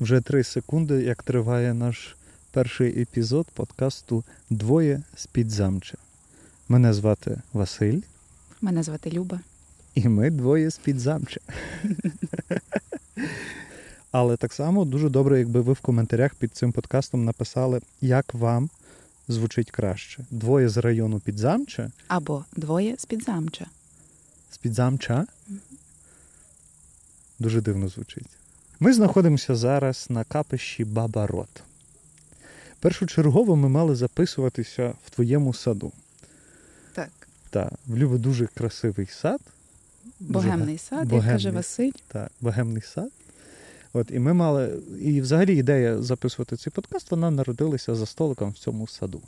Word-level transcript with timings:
Вже 0.00 0.20
три 0.20 0.44
секунди, 0.44 1.02
як 1.02 1.22
триває 1.22 1.74
наш 1.74 2.16
перший 2.50 3.02
епізод 3.02 3.46
подкасту 3.54 4.24
Двоє 4.50 5.02
з 5.16 5.26
підзамча. 5.26 5.98
Мене 6.68 6.92
звати 6.92 7.40
Василь. 7.52 8.00
Мене 8.60 8.82
звати 8.82 9.10
Люба. 9.10 9.40
І 9.94 10.08
ми 10.08 10.30
двоє 10.30 10.70
з 10.70 10.78
підзамча. 10.78 11.40
Але 14.10 14.36
так 14.36 14.52
само 14.52 14.84
дуже 14.84 15.08
добре, 15.08 15.38
якби 15.38 15.60
ви 15.60 15.72
в 15.72 15.80
коментарях 15.80 16.34
під 16.34 16.56
цим 16.56 16.72
подкастом 16.72 17.24
написали, 17.24 17.80
як 18.00 18.34
вам 18.34 18.70
звучить 19.28 19.70
краще: 19.70 20.24
двоє 20.30 20.68
з 20.68 20.76
району 20.76 21.20
підзамча 21.20 21.90
або 22.08 22.44
двоє 22.56 22.96
з 22.98 23.04
підзамча. 23.04 23.66
З 24.50 24.58
підзамча? 24.58 25.26
Дуже 27.38 27.60
дивно 27.60 27.88
звучить. 27.88 28.39
Ми 28.82 28.92
знаходимося 28.92 29.54
зараз 29.54 30.06
на 30.08 30.24
капищі 30.24 30.84
Баба 30.84 31.26
Рот. 31.26 31.62
Першочергово 32.80 33.56
ми 33.56 33.68
мали 33.68 33.94
записуватися 33.94 34.94
в 35.06 35.10
твоєму 35.10 35.54
саду. 35.54 35.92
Так. 36.92 37.10
Так, 37.50 37.72
в 37.86 37.96
Любі 37.96 38.18
дуже 38.18 38.46
красивий 38.46 39.06
сад. 39.06 39.40
Богемний 40.20 40.78
сад, 40.78 41.08
богемний, 41.08 41.26
як 41.26 41.34
каже 41.34 41.50
Василь. 41.50 41.92
Так, 42.08 42.30
богемний 42.40 42.82
сад. 42.82 43.08
От, 43.92 44.10
І 44.10 44.18
ми 44.18 44.32
мали. 44.32 44.78
І 45.00 45.20
взагалі 45.20 45.56
ідея 45.56 46.02
записувати 46.02 46.56
цей 46.56 46.70
подкаст, 46.70 47.10
вона 47.10 47.30
народилася 47.30 47.94
за 47.94 48.06
столиком 48.06 48.50
в 48.50 48.58
цьому 48.58 48.86
саду. 48.86 49.20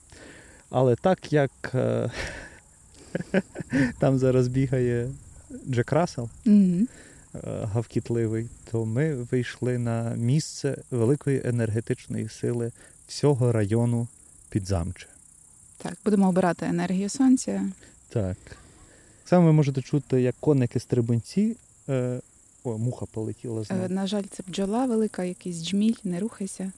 Але 0.71 0.97
так 0.97 1.33
як 1.33 1.51
е, 1.75 2.11
там 3.99 4.19
зараз 4.19 4.49
бігає 4.49 5.11
Джек 5.69 5.93
Рассел, 5.93 6.29
mm 6.47 6.87
гавкітливий, 7.45 8.49
то 8.71 8.85
ми 8.85 9.15
вийшли 9.15 9.79
на 9.79 10.15
місце 10.15 10.77
великої 10.91 11.43
енергетичної 11.45 12.29
сили 12.29 12.73
всього 13.09 13.53
району 13.53 14.09
Підзамче. 14.51 15.07
Так, 15.79 15.99
будемо 16.05 16.29
обирати 16.29 16.67
енергію 16.67 17.09
сонця. 17.09 17.65
Так. 18.09 18.37
Саме 19.25 19.47
ви 19.47 19.53
можете 19.53 19.83
чути, 19.83 20.23
як 20.23 20.35
коники-стрибунці. 20.41 21.57
Е, 21.89 22.21
о, 22.65 22.79
муха 22.79 23.07
полетіла 23.07 23.63
знову. 23.63 23.83
Е, 23.83 23.89
на 23.89 24.07
жаль, 24.07 24.23
це 24.31 24.43
бджола 24.49 24.87
велика, 24.87 25.25
якийсь 25.25 25.65
джміль, 25.65 25.95
не 26.05 26.21
рухайся. 26.21 26.73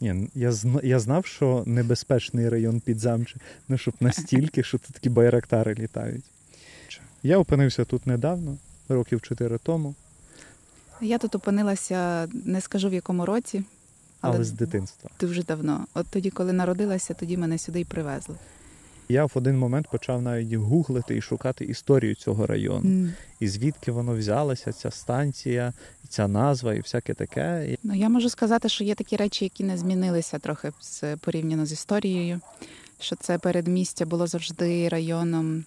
Ні, 0.00 0.28
я 0.34 0.54
я 0.82 1.00
знав, 1.00 1.26
що 1.26 1.62
небезпечний 1.66 2.48
район 2.48 2.80
Підзамче, 2.80 3.36
ну 3.68 3.78
щоб 3.78 3.94
настільки, 4.00 4.62
що 4.62 4.78
тут 4.78 4.92
такі 4.92 5.08
байрактари 5.08 5.74
літають. 5.74 6.24
Я 7.22 7.38
опинився 7.38 7.84
тут 7.84 8.06
недавно, 8.06 8.56
років 8.90 9.20
чотири 9.22 9.58
тому. 9.58 9.94
Я 11.00 11.18
тут 11.18 11.34
опинилася, 11.34 12.28
не 12.44 12.60
скажу 12.60 12.88
в 12.88 12.94
якому 12.94 13.26
році, 13.26 13.64
але, 14.20 14.34
але 14.34 14.44
з 14.44 14.52
дитинства. 14.52 15.10
Дуже 15.20 15.42
давно. 15.42 15.86
От 15.94 16.06
тоді, 16.10 16.30
коли 16.30 16.52
народилася, 16.52 17.14
тоді 17.14 17.36
мене 17.36 17.58
сюди 17.58 17.80
й 17.80 17.84
привезли. 17.84 18.36
Я 19.10 19.24
в 19.24 19.32
один 19.34 19.58
момент 19.58 19.88
почав 19.88 20.22
навіть 20.22 20.52
гуглити 20.52 21.16
і 21.16 21.20
шукати 21.20 21.64
історію 21.64 22.14
цього 22.14 22.46
району. 22.46 22.90
Mm. 22.90 23.12
І 23.40 23.48
звідки 23.48 23.92
воно 23.92 24.14
взялося, 24.14 24.72
ця 24.72 24.90
станція, 24.90 25.72
ця 26.08 26.28
назва 26.28 26.74
і 26.74 26.80
всяке 26.80 27.14
таке. 27.14 27.76
Ну 27.82 27.94
я 27.94 28.08
можу 28.08 28.28
сказати, 28.28 28.68
що 28.68 28.84
є 28.84 28.94
такі 28.94 29.16
речі, 29.16 29.44
які 29.44 29.64
не 29.64 29.78
змінилися 29.78 30.38
трохи 30.38 30.72
порівняно 31.20 31.66
з 31.66 31.72
історією. 31.72 32.40
Що 33.00 33.16
це 33.16 33.38
передмістя 33.38 34.06
було 34.06 34.26
завжди 34.26 34.88
районом, 34.88 35.64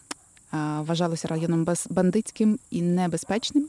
вважалося 0.53 1.27
районом 1.27 1.67
бандитським 1.89 2.59
і 2.71 2.81
небезпечним. 2.81 3.67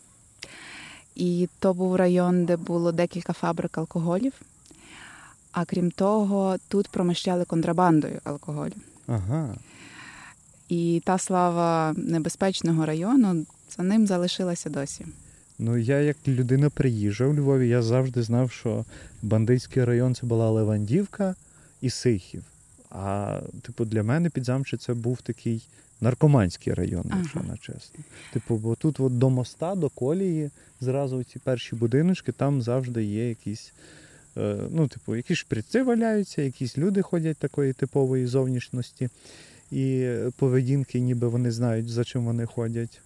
І 1.15 1.49
то 1.59 1.75
був 1.75 1.97
район, 1.97 2.45
де 2.45 2.57
було 2.57 2.93
декілька 2.93 3.33
фабрик 3.33 3.79
алкоголів. 3.79 4.33
А 5.53 5.65
крім 5.65 5.91
того, 5.91 6.57
тут 6.69 6.89
промишляли 6.89 7.45
контрабандою 7.45 8.21
алкоголю. 8.25 8.73
Ага. 9.07 9.55
І 10.69 11.03
та 11.05 11.19
слава 11.19 11.95
небезпечного 11.97 12.87
району 12.87 13.47
за 13.77 13.83
ним 13.83 14.07
залишилася 14.07 14.71
досі. 14.71 15.07
Ну, 15.59 15.77
я, 15.77 16.01
як 16.01 16.17
людина 16.29 16.71
приїжджа 16.71 17.27
в 17.27 17.35
Львові, 17.35 17.69
я 17.69 17.83
завжди 17.83 18.23
знав, 18.23 18.51
що 18.51 18.85
бандитський 19.23 19.85
район 19.85 20.15
це 20.15 20.27
була 20.27 20.51
Левандівка 20.51 21.35
і 21.81 21.91
Сихів. 21.91 22.43
А, 22.95 23.41
типу, 23.63 23.85
для 23.85 24.03
мене 24.03 24.31
підзамче 24.31 24.77
це 24.77 24.95
був 24.95 25.23
такий 25.23 25.63
наркоманський 26.01 26.75
район, 26.75 27.05
ага. 27.11 27.21
якщо 27.21 27.41
на 27.41 27.57
чесно. 27.57 28.01
Типу, 28.33 28.57
бо 28.57 28.75
тут 28.75 29.01
от 29.01 29.19
до 29.19 29.31
моста, 29.31 29.75
до 29.75 29.89
колії, 29.89 30.51
зразу 30.81 31.25
ці 31.25 31.39
перші 31.39 31.77
будиночки, 31.77 32.33
там 32.33 32.63
завжди 32.63 33.05
є 33.05 33.29
якісь. 33.29 33.73
Е, 34.37 34.57
ну, 34.71 34.89
типу, 34.89 35.17
якісь 35.17 35.39
шприци 35.39 35.83
валяються, 35.83 36.43
якісь 36.43 36.79
люди 36.79 37.03
ходять 37.03 37.37
такої 37.37 37.73
типової 37.73 38.27
зовнішності 38.27 39.09
і 39.71 40.09
поведінки, 40.37 41.01
ніби 41.01 41.29
вони 41.29 41.51
знають, 41.51 41.89
за 41.89 42.05
чим 42.05 42.25
вони 42.25 42.47
ходять. 42.47 43.01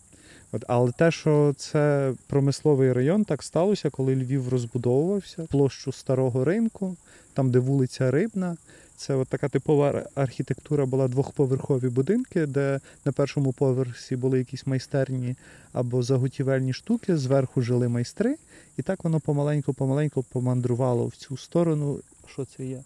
От, 0.52 0.64
Але 0.68 0.92
те, 0.92 1.10
що 1.10 1.54
це 1.56 2.12
промисловий 2.26 2.92
район, 2.92 3.24
так 3.24 3.42
сталося, 3.42 3.90
коли 3.90 4.16
Львів 4.16 4.48
розбудовувався, 4.48 5.42
площу 5.50 5.92
старого 5.92 6.44
ринку, 6.44 6.96
там, 7.34 7.50
де 7.50 7.58
вулиця 7.58 8.10
Рибна. 8.10 8.56
Це 8.98 9.14
от 9.14 9.28
така 9.28 9.48
типова 9.48 10.04
архітектура 10.14 10.86
була 10.86 11.08
двохповерхові 11.08 11.88
будинки, 11.88 12.46
де 12.46 12.80
на 13.04 13.12
першому 13.12 13.52
поверсі 13.52 14.16
були 14.16 14.38
якісь 14.38 14.66
майстерні 14.66 15.36
або 15.72 16.02
заготівельні 16.02 16.72
штуки, 16.72 17.16
зверху 17.16 17.62
жили 17.62 17.88
майстри, 17.88 18.36
і 18.76 18.82
так 18.82 19.04
воно 19.04 19.20
помаленьку-помаленьку 19.20 20.22
помандрувало 20.22 21.06
в 21.06 21.16
цю 21.16 21.36
сторону. 21.36 22.00
Що 22.32 22.44
це 22.44 22.66
є? 22.66 22.82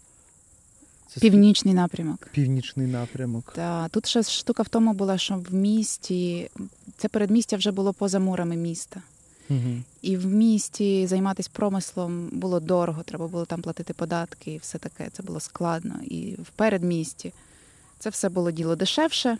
Це 1.07 1.19
Північний 1.19 1.73
напрямок. 1.73 2.27
Північний 2.31 2.87
напрямок. 2.87 3.53
Так, 3.55 3.89
тут 3.89 4.05
ще 4.05 4.23
штука 4.23 4.63
в 4.63 4.69
тому 4.69 4.93
була, 4.93 5.17
що 5.17 5.35
в 5.35 5.53
місті 5.53 6.49
це 6.97 7.07
передмістя 7.07 7.57
вже 7.57 7.71
було 7.71 7.93
поза 7.93 8.19
мурами 8.19 8.55
міста. 8.55 9.01
І 10.01 10.17
в 10.17 10.25
місті 10.25 11.07
займатися 11.07 11.49
промислом 11.53 12.29
було 12.31 12.59
дорого, 12.59 13.03
треба 13.03 13.27
було 13.27 13.45
там 13.45 13.61
платити 13.61 13.93
податки 13.93 14.53
і 14.53 14.57
все 14.57 14.77
таке. 14.77 15.09
Це 15.13 15.23
було 15.23 15.39
складно. 15.39 15.95
І 16.03 16.35
в 16.43 16.49
передмісті 16.55 17.33
це 17.99 18.09
все 18.09 18.29
було 18.29 18.51
діло 18.51 18.75
дешевше, 18.75 19.37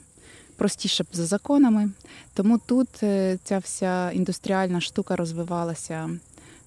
простіше 0.56 1.06
за 1.14 1.26
законами. 1.26 1.90
Тому 2.34 2.58
тут 2.58 3.04
е, 3.04 3.38
ця 3.44 3.58
вся 3.58 4.12
індустріальна 4.12 4.82
штука 4.82 5.16
розвивалася 5.16 6.10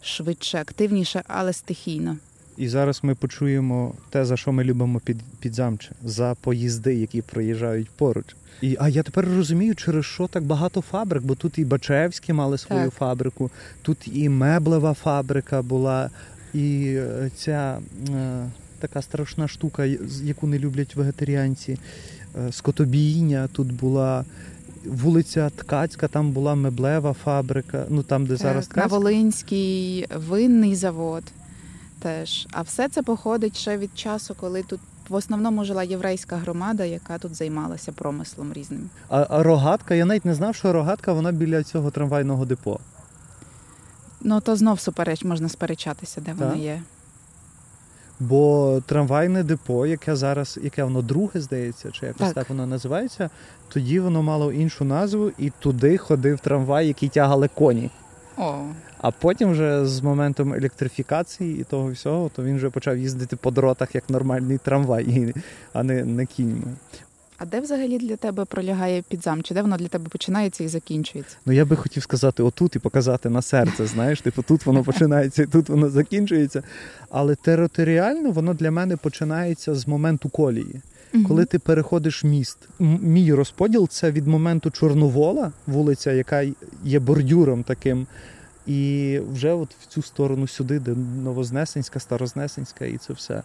швидше, 0.02 0.58
активніше, 0.58 1.22
але 1.26 1.52
стихійно. 1.52 2.16
І 2.56 2.68
зараз 2.68 3.00
ми 3.02 3.14
почуємо 3.14 3.94
те, 4.10 4.24
за 4.24 4.36
що 4.36 4.52
ми 4.52 4.64
любимо 4.64 5.00
під 5.00 5.16
підзамче, 5.40 5.90
за 6.04 6.34
поїзди, 6.40 6.94
які 6.94 7.22
проїжджають 7.22 7.90
поруч. 7.90 8.36
І 8.60 8.76
а 8.80 8.88
я 8.88 9.02
тепер 9.02 9.24
розумію, 9.24 9.74
через 9.74 10.04
що 10.04 10.26
так 10.26 10.44
багато 10.44 10.80
фабрик, 10.80 11.22
бо 11.22 11.34
тут 11.34 11.58
і 11.58 11.64
Бачевські 11.64 12.32
мали 12.32 12.58
свою 12.58 12.84
так. 12.84 12.94
фабрику, 12.94 13.50
тут 13.82 13.98
і 14.12 14.28
меблева 14.28 14.94
фабрика 14.94 15.62
була, 15.62 16.10
і 16.54 16.94
е, 16.96 17.30
ця 17.36 17.78
е, 18.08 18.46
така 18.78 19.02
страшна 19.02 19.48
штука, 19.48 19.84
яку 20.22 20.46
не 20.46 20.58
люблять 20.58 20.96
вегетаріанці, 20.96 21.78
е, 22.46 22.52
скотобійня 22.52 23.48
тут 23.52 23.72
була. 23.72 24.24
Вулиця 24.86 25.50
Ткацька, 25.50 26.08
там 26.08 26.32
була 26.32 26.54
меблева 26.54 27.12
фабрика. 27.12 27.86
Ну 27.88 28.02
там, 28.02 28.26
де 28.26 28.28
так, 28.28 28.38
зараз 28.38 28.66
Ткацька. 28.66 28.80
на 28.80 28.86
Волинський 28.98 30.06
винний 30.16 30.74
завод 30.74 31.22
теж. 31.98 32.46
А 32.52 32.62
все 32.62 32.88
це 32.88 33.02
походить 33.02 33.56
ще 33.56 33.76
від 33.76 33.98
часу, 33.98 34.36
коли 34.40 34.62
тут 34.62 34.80
в 35.08 35.14
основному 35.14 35.64
жила 35.64 35.82
єврейська 35.82 36.36
громада, 36.36 36.84
яка 36.84 37.18
тут 37.18 37.34
займалася 37.34 37.92
промислом 37.92 38.52
різним. 38.52 38.90
А, 39.08 39.26
а 39.30 39.42
рогатка, 39.42 39.94
я 39.94 40.04
навіть 40.04 40.24
не 40.24 40.34
знав, 40.34 40.54
що 40.54 40.72
рогатка 40.72 41.12
вона 41.12 41.32
біля 41.32 41.62
цього 41.62 41.90
трамвайного 41.90 42.44
депо. 42.44 42.78
Ну 44.20 44.40
то 44.40 44.56
знов 44.56 44.80
супереч 44.80 45.24
можна 45.24 45.48
сперечатися, 45.48 46.20
де 46.20 46.32
вона 46.32 46.54
є. 46.54 46.82
Бо 48.20 48.82
трамвайне 48.86 49.42
депо, 49.42 49.86
яке 49.86 50.16
зараз, 50.16 50.58
яке 50.62 50.84
воно 50.84 51.02
друге, 51.02 51.40
здається, 51.40 51.90
чи 51.90 52.06
якось 52.06 52.26
так. 52.26 52.34
так 52.34 52.48
воно 52.48 52.66
називається, 52.66 53.30
тоді 53.68 54.00
воно 54.00 54.22
мало 54.22 54.52
іншу 54.52 54.84
назву, 54.84 55.30
і 55.38 55.52
туди 55.58 55.98
ходив 55.98 56.40
трамвай, 56.40 56.86
який 56.86 57.08
тягали 57.08 57.48
коні. 57.54 57.90
О. 58.36 58.64
А 59.06 59.10
потім, 59.10 59.50
вже 59.50 59.86
з 59.86 60.02
моментом 60.02 60.54
електрифікації 60.54 61.60
і 61.60 61.64
того 61.64 61.90
всього, 61.90 62.30
то 62.36 62.44
він 62.44 62.56
вже 62.56 62.70
почав 62.70 62.98
їздити 62.98 63.36
по 63.36 63.50
дротах 63.50 63.94
як 63.94 64.10
нормальний 64.10 64.58
трамвай, 64.58 65.34
а 65.72 65.82
не 65.82 66.04
не 66.04 66.26
кіньми. 66.26 66.74
А 67.38 67.46
де 67.46 67.60
взагалі 67.60 67.98
для 67.98 68.16
тебе 68.16 68.44
пролягає 68.44 69.02
підзам? 69.08 69.42
Чи 69.42 69.54
де 69.54 69.62
воно 69.62 69.76
для 69.76 69.88
тебе 69.88 70.08
починається 70.08 70.64
і 70.64 70.68
закінчується? 70.68 71.36
Ну 71.46 71.52
я 71.52 71.64
би 71.64 71.76
хотів 71.76 72.02
сказати 72.02 72.42
отут 72.42 72.76
і 72.76 72.78
показати 72.78 73.30
на 73.30 73.42
серце. 73.42 73.86
Знаєш, 73.86 74.20
типу 74.20 74.42
тут 74.42 74.66
воно 74.66 74.82
починається 74.90 75.42
і 75.42 75.46
тут 75.46 75.68
воно 75.68 75.90
закінчується. 75.90 76.62
Але 77.10 77.34
територіально 77.34 78.30
воно 78.30 78.54
для 78.54 78.70
мене 78.70 78.96
починається 78.96 79.74
з 79.74 79.88
моменту 79.88 80.28
колії. 80.28 80.80
Коли 81.28 81.44
ти 81.44 81.58
переходиш 81.58 82.24
міст, 82.24 82.58
мій 82.78 83.34
розподіл 83.34 83.88
це 83.88 84.10
від 84.10 84.26
моменту 84.26 84.70
Чорновола, 84.70 85.52
вулиця, 85.66 86.12
яка 86.12 86.44
є 86.84 86.98
бордюром 86.98 87.62
таким 87.62 88.06
І 88.66 89.20
вже 89.32 89.52
от 89.52 89.74
в 89.80 89.86
цю 89.86 90.02
сторону 90.02 90.46
сюди, 90.46 90.78
де 90.78 90.94
Новознесенська, 91.22 92.00
Старознесенська, 92.00 92.84
і 92.84 92.96
це 92.96 93.12
все. 93.12 93.42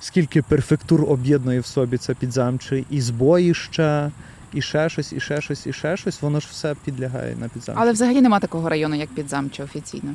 Скільки 0.00 0.42
перфектур 0.42 1.04
об'єднує 1.08 1.60
в 1.60 1.66
собі 1.66 1.96
це 1.96 2.14
підзамче, 2.14 2.84
і 2.90 3.00
збоїща, 3.00 4.12
і 4.52 4.62
ще 4.62 4.88
щось, 4.88 5.12
і 5.12 5.20
ще 5.20 5.40
щось, 5.40 5.66
і 5.66 5.72
ще 5.72 5.96
щось, 5.96 6.22
воно 6.22 6.40
ж 6.40 6.48
все 6.50 6.74
підлягає 6.84 7.36
на 7.36 7.48
підзамче. 7.48 7.80
Але 7.80 7.92
взагалі 7.92 8.20
нема 8.20 8.40
такого 8.40 8.68
району, 8.68 8.94
як 8.94 9.08
Підзамче 9.08 9.62
офіційно. 9.62 10.14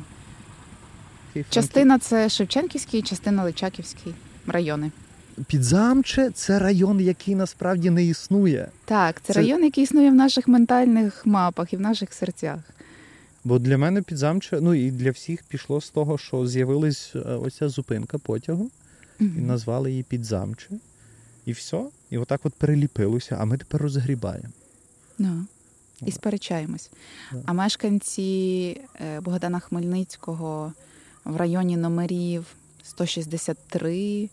Частина 1.50 1.98
це 1.98 2.28
Шевченківський, 2.28 3.02
частина 3.02 3.44
Личаківський 3.44 4.14
райони. 4.46 4.90
Підзамче 5.46 6.30
це 6.30 6.58
район, 6.58 7.00
який 7.00 7.34
насправді 7.34 7.90
не 7.90 8.04
існує. 8.04 8.68
Так, 8.84 9.20
це, 9.22 9.32
Це- 9.32 9.40
район, 9.40 9.64
який 9.64 9.84
існує 9.84 10.10
в 10.10 10.14
наших 10.14 10.48
ментальних 10.48 11.26
мапах 11.26 11.72
і 11.72 11.76
в 11.76 11.80
наших 11.80 12.12
серцях. 12.12 12.58
Бо 13.44 13.58
для 13.58 13.78
мене 13.78 14.02
підзамче, 14.02 14.60
ну 14.60 14.74
і 14.74 14.90
для 14.90 15.10
всіх 15.10 15.42
пішло 15.42 15.80
з 15.80 15.90
того, 15.90 16.18
що 16.18 16.46
з'явилась 16.46 17.12
е, 17.14 17.18
оця 17.18 17.68
зупинка 17.68 18.18
потягу, 18.18 18.70
і 19.20 19.24
назвали 19.24 19.90
її 19.90 20.02
підзамче. 20.02 20.68
І 21.46 21.52
все. 21.52 21.84
І 22.10 22.18
отак 22.18 22.40
от 22.44 22.54
переліпилося, 22.54 23.36
а 23.40 23.44
ми 23.44 23.58
тепер 23.58 23.82
розгрібаємо. 23.82 24.48
Ну, 25.18 25.46
і 26.06 26.12
сперечаємось. 26.12 26.90
Да. 27.32 27.38
А 27.46 27.52
мешканці 27.52 28.80
е, 29.00 29.20
Богдана 29.20 29.60
Хмельницького 29.60 30.72
в 31.24 31.36
районі 31.36 31.76
номерів 31.76 32.46
163, 32.82 34.28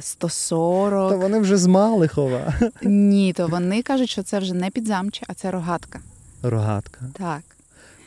140. 0.00 1.10
Та 1.10 1.16
вони 1.16 1.38
вже 1.38 1.56
з 1.56 1.66
Малихова. 1.66 2.54
Ні, 2.82 3.32
то 3.32 3.46
вони 3.46 3.82
кажуть, 3.82 4.10
що 4.10 4.22
це 4.22 4.38
вже 4.38 4.54
не 4.54 4.70
підзамче, 4.70 5.26
а 5.28 5.34
це 5.34 5.50
рогатка. 5.50 6.00
Рогатка. 6.42 7.00
Так. 7.12 7.42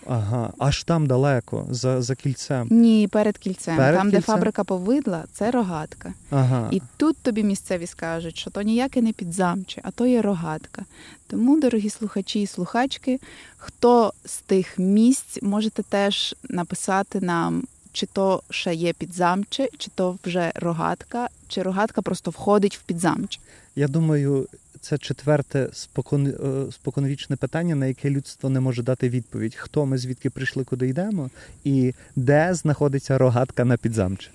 Ага, 0.09 0.53
аж 0.57 0.83
там 0.83 1.07
далеко, 1.07 1.65
за, 1.69 2.01
за 2.01 2.15
кільцем. 2.15 2.67
Ні, 2.71 3.07
перед 3.07 3.37
кільцем. 3.37 3.77
Перед 3.77 3.95
там, 3.99 4.09
де 4.09 4.21
фабрика 4.21 4.63
повидла, 4.63 5.23
це 5.33 5.51
рогатка. 5.51 6.13
Ага. 6.29 6.69
І 6.71 6.81
тут 6.97 7.17
тобі 7.17 7.43
місцеві 7.43 7.87
скажуть, 7.87 8.37
що 8.37 8.49
то 8.49 8.61
ніяке 8.61 9.01
не 9.01 9.13
підзамче, 9.13 9.81
а 9.83 9.91
то 9.91 10.05
є 10.05 10.21
рогатка. 10.21 10.85
Тому, 11.27 11.59
дорогі 11.59 11.89
слухачі 11.89 12.41
і 12.41 12.47
слухачки, 12.47 13.19
хто 13.57 14.13
з 14.25 14.37
тих 14.37 14.79
місць 14.79 15.39
можете 15.41 15.83
теж 15.83 16.35
написати 16.49 17.21
нам, 17.21 17.63
чи 17.91 18.05
то 18.05 18.43
ще 18.49 18.73
є 18.73 18.93
підзамче, 18.93 19.69
чи 19.77 19.91
то 19.95 20.17
вже 20.23 20.51
рогатка, 20.55 21.27
чи 21.47 21.61
рогатка 21.61 22.01
просто 22.01 22.31
входить 22.31 22.77
в 22.77 22.81
підзамче. 22.81 23.39
Я 23.75 23.87
думаю, 23.87 24.47
це 24.81 24.97
четверте 24.97 25.69
спокон, 25.73 26.27
е, 26.27 26.71
споконвічне 26.71 27.35
питання, 27.35 27.75
на 27.75 27.85
яке 27.85 28.09
людство 28.09 28.49
не 28.49 28.59
може 28.59 28.83
дати 28.83 29.09
відповідь. 29.09 29.55
Хто 29.55 29.85
ми 29.85 29.97
звідки 29.97 30.29
прийшли, 30.29 30.63
куди 30.63 30.87
йдемо, 30.87 31.29
і 31.63 31.93
де 32.15 32.53
знаходиться 32.53 33.17
рогатка 33.17 33.65
на 33.65 33.77
підзамче. 33.77 34.31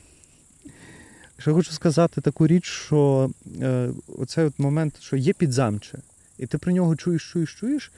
Що 1.39 1.55
хочу 1.55 1.73
сказати 1.73 2.21
таку 2.21 2.47
річ, 2.47 2.65
що 2.65 3.31
е, 3.61 3.91
оцей 4.19 4.45
от 4.45 4.59
момент, 4.59 5.01
що 5.01 5.17
є 5.17 5.33
підзамче, 5.33 5.99
і 6.39 6.47
ти 6.47 6.59
про 6.59 6.73
нього 6.73 6.97
чуєш, 6.97 7.33
чуєш, 7.33 7.55
чуєш. 7.55 7.93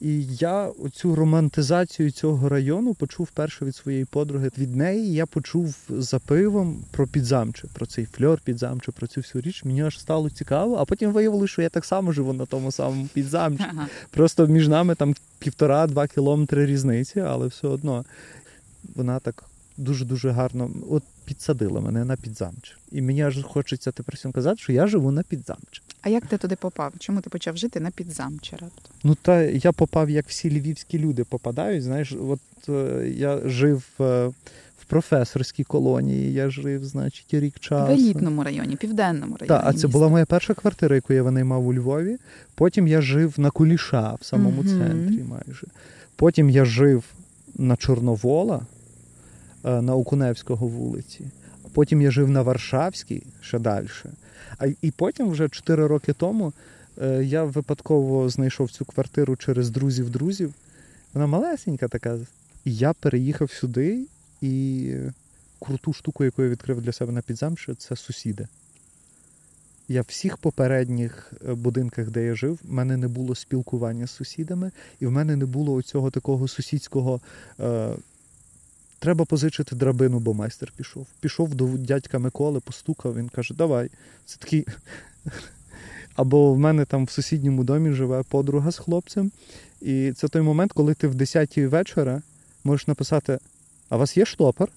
І 0.00 0.24
я 0.24 0.66
оцю 0.66 1.14
романтизацію 1.14 2.10
цього 2.10 2.48
району 2.48 2.94
почув 2.94 3.28
перше 3.30 3.64
від 3.64 3.76
своєї 3.76 4.04
подруги. 4.04 4.50
Від 4.58 4.76
неї 4.76 5.12
я 5.12 5.26
почув 5.26 5.76
за 5.88 6.18
пивом 6.18 6.84
про 6.90 7.06
підзамче, 7.06 7.68
про 7.72 7.86
цей 7.86 8.04
фльор 8.04 8.40
підзамче, 8.44 8.92
про 8.92 9.06
цю 9.06 9.20
всю 9.20 9.42
річ. 9.42 9.64
Мені 9.64 9.82
аж 9.82 10.00
стало 10.00 10.30
цікаво, 10.30 10.76
а 10.76 10.84
потім 10.84 11.12
виявилося, 11.12 11.52
що 11.52 11.62
я 11.62 11.68
так 11.68 11.84
само 11.84 12.12
живу 12.12 12.32
на 12.32 12.46
тому 12.46 12.72
самому 12.72 13.08
підзамчі. 13.14 13.64
Ага. 13.70 13.88
Просто 14.10 14.46
між 14.46 14.68
нами 14.68 14.94
там 14.94 15.14
півтора-два 15.38 16.06
кілометри 16.06 16.66
різниці, 16.66 17.20
але 17.20 17.46
все 17.46 17.68
одно 17.68 18.04
вона 18.94 19.18
так 19.18 19.44
дуже-дуже 19.76 20.30
гарно 20.30 20.70
от 20.90 21.02
підсадила 21.28 21.80
мене 21.80 22.04
на 22.04 22.16
підзамче. 22.16 22.74
І 22.92 23.02
мені 23.02 23.22
аж 23.22 23.42
хочеться 23.42 23.92
тепер 23.92 24.14
всім 24.14 24.32
казати, 24.32 24.56
що 24.58 24.72
я 24.72 24.86
живу 24.86 25.10
на 25.10 25.22
підзамче. 25.22 25.82
А 26.02 26.08
як 26.08 26.26
ти 26.26 26.36
туди 26.38 26.56
попав? 26.56 26.92
Чому 26.98 27.20
ти 27.20 27.30
почав 27.30 27.56
жити 27.56 27.80
на 27.80 27.90
підзамче 27.90 28.56
раптом? 28.56 28.92
Ну 29.04 29.14
та 29.22 29.42
я 29.42 29.72
попав, 29.72 30.10
як 30.10 30.28
всі 30.28 30.50
львівські 30.50 30.98
люди 30.98 31.24
попадають. 31.24 31.82
Знаєш, 31.82 32.14
от 32.28 32.40
е, 32.68 33.08
я 33.16 33.40
жив 33.48 33.84
е, 34.00 34.26
в 34.78 34.84
професорській 34.86 35.64
колонії, 35.64 36.32
я 36.32 36.50
жив, 36.50 36.84
значить, 36.84 37.34
рік 37.34 37.58
часу. 37.60 37.92
В 37.92 37.94
елітному 37.94 38.44
районі, 38.44 38.76
південному 38.76 39.36
районі. 39.40 39.48
Так, 39.48 39.62
а 39.64 39.68
це 39.70 39.72
міста. 39.72 39.88
була 39.88 40.08
моя 40.08 40.26
перша 40.26 40.54
квартира, 40.54 40.94
яку 40.94 41.12
я 41.12 41.22
винаймав 41.22 41.66
у 41.66 41.74
Львові. 41.74 42.16
Потім 42.54 42.86
я 42.88 43.00
жив 43.00 43.34
на 43.36 43.50
Куліша 43.50 44.14
в 44.20 44.24
самому 44.24 44.62
Мгм. 44.62 44.68
центрі 44.68 45.22
майже. 45.22 45.66
Потім 46.16 46.50
я 46.50 46.64
жив 46.64 47.04
на 47.58 47.76
Чорновола 47.76 48.66
на 49.68 49.96
Окуневського 49.96 50.66
вулиці. 50.66 51.24
Потім 51.72 52.02
я 52.02 52.10
жив 52.10 52.30
на 52.30 52.42
Варшавській 52.42 53.22
ще 53.40 53.58
далі. 53.58 53.86
А 54.58 54.66
і 54.82 54.90
потім, 54.90 55.30
вже 55.30 55.48
4 55.48 55.86
роки 55.86 56.12
тому, 56.12 56.52
е, 57.02 57.24
я 57.24 57.44
випадково 57.44 58.28
знайшов 58.28 58.70
цю 58.70 58.84
квартиру 58.84 59.36
через 59.36 59.70
друзів-друзів. 59.70 60.54
Вона 61.14 61.26
малесенька 61.26 61.88
така. 61.88 62.18
І 62.64 62.74
я 62.74 62.92
переїхав 62.92 63.50
сюди, 63.50 64.06
і 64.40 64.94
круту 65.60 65.92
штуку, 65.92 66.24
яку 66.24 66.42
я 66.42 66.48
відкрив 66.48 66.80
для 66.80 66.92
себе 66.92 67.12
на 67.12 67.22
підзамче, 67.22 67.74
це 67.74 67.96
сусіди. 67.96 68.48
Я 69.88 70.02
в 70.02 70.06
всіх 70.08 70.36
попередніх 70.36 71.32
е, 71.48 71.54
будинках, 71.54 72.10
де 72.10 72.24
я 72.24 72.34
жив, 72.34 72.58
в 72.64 72.72
мене 72.72 72.96
не 72.96 73.08
було 73.08 73.34
спілкування 73.34 74.06
з 74.06 74.10
сусідами, 74.10 74.70
і 75.00 75.06
в 75.06 75.10
мене 75.10 75.36
не 75.36 75.46
було 75.46 75.74
оцього 75.74 76.10
такого 76.10 76.48
сусідського. 76.48 77.20
Е, 77.60 77.88
Треба 78.98 79.24
позичити 79.24 79.76
драбину, 79.76 80.18
бо 80.18 80.34
майстер 80.34 80.72
пішов. 80.76 81.06
Пішов 81.20 81.54
до 81.54 81.66
дядька 81.66 82.18
Миколи, 82.18 82.60
постукав, 82.60 83.16
він 83.16 83.28
каже, 83.28 83.54
давай. 83.54 83.90
Це 84.26 84.36
такий. 84.38 84.66
Або 86.16 86.52
в 86.52 86.58
мене 86.58 86.84
там 86.84 87.04
в 87.04 87.10
сусідньому 87.10 87.64
домі 87.64 87.92
живе 87.92 88.22
подруга 88.22 88.70
з 88.70 88.78
хлопцем. 88.78 89.30
І 89.80 90.12
це 90.12 90.28
той 90.28 90.42
момент, 90.42 90.72
коли 90.72 90.94
ти 90.94 91.08
в 91.08 91.14
10 91.14 91.58
вечора 91.58 92.22
можеш 92.64 92.86
написати: 92.86 93.38
А 93.88 93.96
у 93.96 93.98
вас 93.98 94.16
є 94.16 94.24
штопор? 94.24 94.68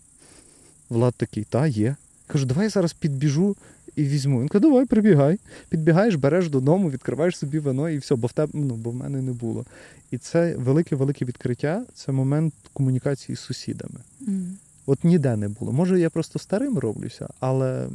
Влад 0.90 1.14
такий, 1.16 1.44
та 1.44 1.68
є. 1.68 1.96
Кажу, 2.28 2.46
давай 2.46 2.64
я 2.66 2.70
зараз 2.70 2.94
підбіжу 2.94 3.56
і 3.96 4.04
візьму. 4.04 4.42
Він 4.42 4.48
каже, 4.48 4.62
давай, 4.62 4.86
прибігай. 4.86 5.40
Підбігаєш, 5.70 6.16
береш 6.16 6.50
додому, 6.50 6.90
відкриваєш 6.90 7.38
собі 7.38 7.60
вино 7.60 7.90
і 7.90 7.98
все, 7.98 8.16
бо 8.16 8.28
в 8.28 8.34
тебе, 8.34 8.52
ну, 8.54 8.76
бо 8.76 8.90
в 8.90 8.96
мене 8.96 9.22
не 9.22 9.32
було. 9.32 9.66
І 10.12 10.18
це 10.18 10.56
велике-велике 10.58 11.26
відкриття, 11.26 11.84
це 11.94 12.12
момент 12.12 12.54
комунікації 12.74 13.36
з 13.36 13.40
сусідами. 13.40 14.00
Мгм. 14.20 14.58
От 14.86 15.04
ніде 15.04 15.36
не 15.36 15.50
було. 15.50 15.72
Може, 15.72 16.00
я 16.00 16.10
просто 16.10 16.40
старим 16.40 16.78
роблюся, 16.78 17.28
але 17.40 17.88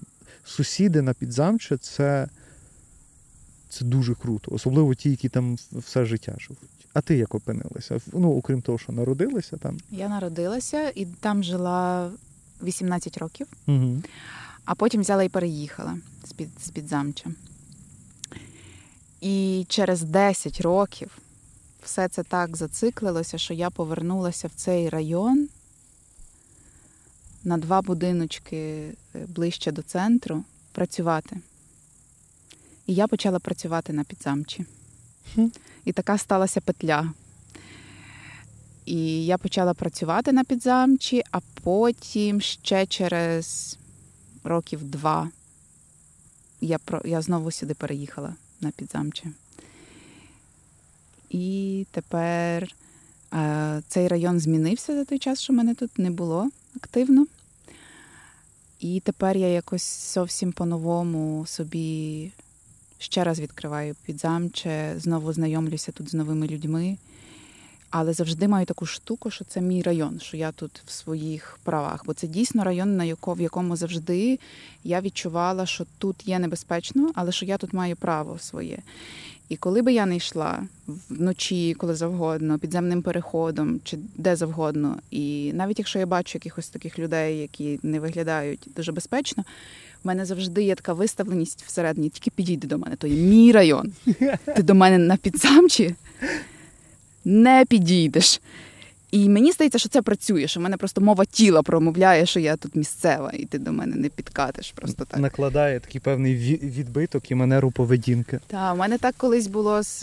сусіди 0.45 1.03
на 1.03 1.15
підзамче 1.15 1.77
це, 1.77 2.29
це 3.69 3.85
дуже 3.85 4.15
круто, 4.15 4.53
особливо 4.55 4.95
ті, 4.95 5.11
які 5.11 5.29
там 5.29 5.59
все 5.73 6.05
життя 6.05 6.35
живуть. 6.39 6.71
А 6.93 7.01
ти 7.01 7.17
як 7.17 7.35
опинилася? 7.35 8.01
Ну, 8.13 8.37
окрім 8.37 8.63
того, 8.63 8.79
що 8.79 8.93
народилася 8.93 9.57
там. 9.57 9.79
Я 9.91 10.09
народилася 10.09 10.93
і 10.95 11.07
там 11.07 11.45
жила 11.45 12.11
18 12.63 13.19
років. 13.19 13.47
Угу. 13.67 14.03
А 14.67 14.75
потім 14.75 15.01
взяла 15.01 15.23
і 15.23 15.29
переїхала 15.29 15.99
з-під, 16.25 16.49
з-під 16.61 16.89
замча. 16.89 17.31
І 19.21 19.67
через 19.69 20.03
10 20.03 20.61
років 20.61 21.19
все 21.83 22.09
це 22.09 22.23
так 22.23 22.57
зациклилося, 22.57 23.39
що 23.39 23.55
я 23.55 23.71
повернулася 23.71 24.49
в 24.49 24.51
цей 24.57 24.89
район 24.89 25.49
на 27.45 27.59
два 27.59 27.83
будиночки 27.83 28.57
е, 28.57 28.95
ближче 29.29 29.73
до 29.73 29.83
центру 29.83 30.45
працювати. 30.73 31.37
І 32.87 32.95
я 32.95 33.07
почала 33.07 33.39
працювати 33.39 33.93
на 33.93 34.05
підзамчі. 34.05 34.67
І 35.85 35.93
така 35.93 36.19
сталася 36.19 36.61
петля. 36.61 37.13
І 38.85 39.27
я 39.27 39.39
почала 39.39 39.75
працювати 39.75 40.33
на 40.33 40.45
підзамчі, 40.45 41.23
а 41.31 41.41
потім 41.63 42.41
ще 42.41 42.87
через 42.87 43.79
років 44.47 44.85
два 44.85 45.31
я, 46.61 46.79
про, 46.79 47.03
я 47.05 47.23
знову 47.23 47.51
сюди 47.51 47.75
переїхала 47.75 48.35
на 48.61 48.71
підзамче. 48.71 49.25
І 51.31 51.87
тепер 51.91 52.75
е, 53.35 53.83
цей 53.89 54.09
район 54.09 54.41
змінився 54.41 54.95
за 54.95 55.05
той 55.05 55.19
час, 55.19 55.43
що 55.43 55.53
мене 55.53 55.75
тут 55.75 55.99
не 55.99 56.11
було 56.11 56.51
активно. 56.77 57.27
І 58.81 59.01
тепер 59.01 59.37
я 59.37 59.49
якось 59.49 60.15
зовсім 60.15 60.53
по-новому 60.53 61.45
собі 61.47 62.31
ще 62.99 63.25
раз 63.25 63.41
відкриваю 63.41 63.95
підзамче, 64.07 64.95
знову 64.99 65.33
знайомлюся 65.33 65.93
тут 65.93 66.11
з 66.11 66.15
новими 66.15 66.47
людьми. 66.47 66.97
Але 67.91 68.13
завжди 68.13 68.49
маю 68.49 68.67
таку 68.67 68.87
штуку, 68.87 69.31
що 69.31 69.45
це 69.45 69.61
мій 69.61 69.83
район, 69.83 70.21
що 70.21 70.37
я 70.37 70.53
тут 70.53 70.83
в 70.87 70.91
своїх 70.91 71.59
правах. 71.63 72.03
Бо 72.07 72.15
це 72.15 72.27
дійсно 72.27 72.65
район, 72.65 72.97
на 72.97 73.05
яко, 73.05 73.35
в 73.35 73.41
якому 73.41 73.77
завжди 73.77 74.39
я 74.85 75.01
відчувала, 75.01 75.67
що 75.67 75.87
тут 75.99 76.29
є 76.29 76.39
небезпечно, 76.39 77.11
але 77.15 77.33
що 77.33 77.47
я 77.47 77.57
тут 77.57 77.73
маю 77.73 77.97
право 77.97 78.39
своє. 78.39 78.79
І 79.49 79.57
коли 79.57 79.83
би 79.83 79.93
я 79.93 80.07
не 80.07 80.17
йшла 80.17 80.63
вночі, 81.09 81.75
коли 81.79 81.95
завгодно, 81.95 82.59
підземним 82.59 83.03
переходом 83.03 83.81
чи 83.85 83.99
де 84.17 84.37
завгодно, 84.37 84.99
і 85.11 85.53
навіть 85.55 85.79
якщо 85.79 85.99
я 85.99 86.07
бачу 86.07 86.39
якихось 86.39 86.69
таких 86.69 86.99
людей, 86.99 87.39
які 87.39 87.81
не 87.83 88.01
виглядають 88.01 88.69
дуже 88.77 88.93
безпечно, 88.93 89.45
в 90.05 90.07
мене 90.07 90.25
завжди 90.25 90.63
є 90.63 90.75
така 90.75 90.93
виставленість 90.93 91.65
всередині, 91.67 92.09
тільки 92.09 92.31
підійди 92.31 92.67
до 92.67 92.79
мене, 92.79 92.97
то 92.97 93.07
є 93.07 93.17
мій 93.17 93.53
район. 93.53 93.93
Ти 94.57 94.63
до 94.63 94.75
мене 94.75 94.99
на 94.99 95.17
підзамчі 95.17 95.95
не 97.27 97.65
підійдеш. 97.69 98.41
І 99.11 99.29
мені 99.29 99.53
здається, 99.53 99.79
що 99.79 99.89
це 99.89 100.03
працює, 100.03 100.49
що 100.49 100.61
в 100.61 100.63
мене 100.63 100.77
просто 100.77 101.01
мова 101.01 101.25
тіла 101.25 101.63
промовляє, 101.63 102.27
що 102.27 102.41
я 102.41 102.57
тут 102.57 102.75
місцева, 102.75 103.31
і 103.35 103.45
ти 103.45 103.59
до 103.59 103.73
мене 103.73 103.97
не 103.97 104.09
підкатиш. 104.09 104.73
Просто 104.73 105.05
так 105.05 105.21
накладає 105.21 105.81
такий 105.81 106.01
певний 106.01 106.35
відбиток 106.59 107.31
і 107.31 107.35
манеру 107.35 107.71
поведінки. 107.71 108.41
Так, 108.47 108.75
у 108.75 108.79
мене 108.79 108.99
так 108.99 109.15
колись 109.19 109.47
було 109.47 109.83
з, 109.83 110.01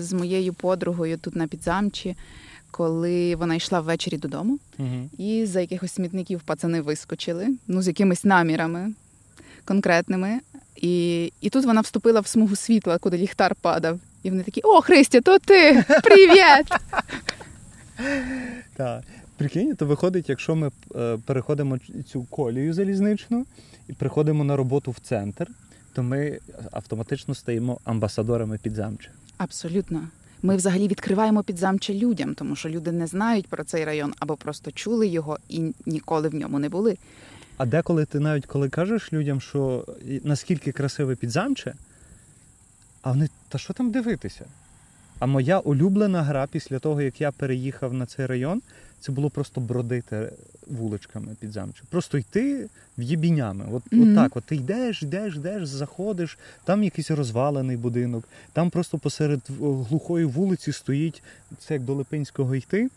з 0.00 0.12
моєю 0.12 0.52
подругою 0.52 1.18
тут 1.18 1.36
на 1.36 1.46
підзамчі. 1.46 2.16
Коли 2.70 3.36
вона 3.36 3.54
йшла 3.54 3.80
ввечері 3.80 4.16
додому, 4.16 4.58
угу. 4.78 5.10
і 5.18 5.46
за 5.46 5.60
якихось 5.60 5.92
смітників 5.92 6.40
пацани 6.40 6.80
вискочили, 6.80 7.48
ну 7.68 7.82
з 7.82 7.86
якимись 7.86 8.24
намірами 8.24 8.92
конкретними. 9.64 10.40
І 10.76 11.32
і 11.40 11.50
тут 11.50 11.64
вона 11.64 11.80
вступила 11.80 12.20
в 12.20 12.26
смугу 12.26 12.56
світла, 12.56 12.98
куди 12.98 13.18
ліхтар 13.18 13.54
падав. 13.54 14.00
І 14.26 14.30
вони 14.30 14.42
такі: 14.42 14.60
О, 14.64 14.80
Христя, 14.80 15.20
то 15.20 15.38
ти! 15.38 15.84
Привіт! 16.04 16.66
Так. 18.76 19.02
Прикинь, 19.36 19.76
то 19.76 19.86
виходить, 19.86 20.28
якщо 20.28 20.54
ми 20.54 20.70
е, 20.96 21.18
переходимо 21.26 21.78
цю 22.06 22.22
колію 22.30 22.74
залізничну 22.74 23.46
і 23.88 23.92
приходимо 23.92 24.44
на 24.44 24.56
роботу 24.56 24.90
в 24.90 24.98
центр, 24.98 25.46
то 25.94 26.02
ми 26.02 26.38
автоматично 26.72 27.34
стаємо 27.34 27.78
амбасадорами 27.84 28.58
підзамча. 28.62 29.10
Абсолютно. 29.36 30.08
Ми 30.42 30.56
взагалі 30.56 30.88
відкриваємо 30.88 31.42
підзамче 31.42 31.94
людям, 31.94 32.34
тому 32.34 32.56
що 32.56 32.68
люди 32.68 32.92
не 32.92 33.06
знають 33.06 33.46
про 33.46 33.64
цей 33.64 33.84
район 33.84 34.14
або 34.18 34.36
просто 34.36 34.70
чули 34.70 35.06
його 35.06 35.38
і 35.48 35.74
ніколи 35.86 36.28
в 36.28 36.34
ньому 36.34 36.58
не 36.58 36.68
були. 36.68 36.96
А 37.56 37.66
деколи 37.66 38.04
ти 38.04 38.20
навіть 38.20 38.46
коли 38.46 38.68
кажеш 38.68 39.12
людям, 39.12 39.40
що 39.40 39.84
наскільки 40.24 40.72
красиве 40.72 41.14
підзамче, 41.14 41.74
а 43.06 43.10
вони 43.10 43.28
та 43.48 43.58
що 43.58 43.72
там 43.72 43.90
дивитися? 43.90 44.44
А 45.18 45.26
моя 45.26 45.58
улюблена 45.58 46.22
гра 46.22 46.46
після 46.46 46.78
того, 46.78 47.02
як 47.02 47.20
я 47.20 47.30
переїхав 47.30 47.94
на 47.94 48.06
цей 48.06 48.26
район, 48.26 48.62
це 49.00 49.12
було 49.12 49.30
просто 49.30 49.60
бродити 49.60 50.32
вуличками 50.66 51.36
під 51.40 51.52
замчу. 51.52 51.84
Просто 51.90 52.18
йти 52.18 52.68
в'єбінями. 52.98 53.64
От, 53.72 53.82
mm-hmm. 53.82 54.10
от 54.10 54.14
так, 54.14 54.36
от 54.36 54.44
ти 54.44 54.56
йдеш, 54.56 55.02
йдеш, 55.02 55.36
йдеш, 55.36 55.66
заходиш, 55.66 56.38
там 56.64 56.82
якийсь 56.82 57.10
розвалений 57.10 57.76
будинок, 57.76 58.28
там 58.52 58.70
просто 58.70 58.98
посеред 58.98 59.40
глухої 59.60 60.24
вулиці 60.24 60.72
стоїть, 60.72 61.22
це 61.58 61.74
як 61.74 61.82
до 61.82 61.94
Липинського 61.94 62.54
йти, 62.54 62.88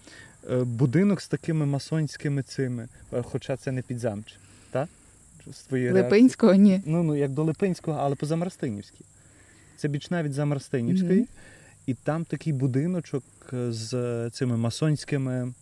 е, 0.52 0.64
будинок 0.64 1.22
з 1.22 1.28
такими 1.28 1.66
масонськими 1.66 2.44
цими, 2.44 2.88
е, 3.14 3.22
хоча 3.22 3.58
це 3.58 3.72
не 3.72 3.82
підзамче. 3.82 4.36
так? 4.72 4.90
Липинського 5.72 6.54
ні. 6.54 6.82
Ну, 6.86 7.04
ну, 7.04 7.16
як 7.16 7.32
до 7.32 7.44
Липинського, 7.44 8.00
але 8.02 8.16
по 8.16 8.26
Замарстинівській. 8.26 9.06
Це 9.80 9.88
біч 9.88 10.10
навіть 10.10 10.34
Замарстинівської. 10.34 11.22
Mm-hmm. 11.22 11.88
І 11.88 11.94
там 11.94 12.26
такий 12.26 12.54
будиночок 12.54 13.24
е, 13.54 13.72
з 13.72 14.30
цими 14.30 14.58
масонськими 14.58 15.54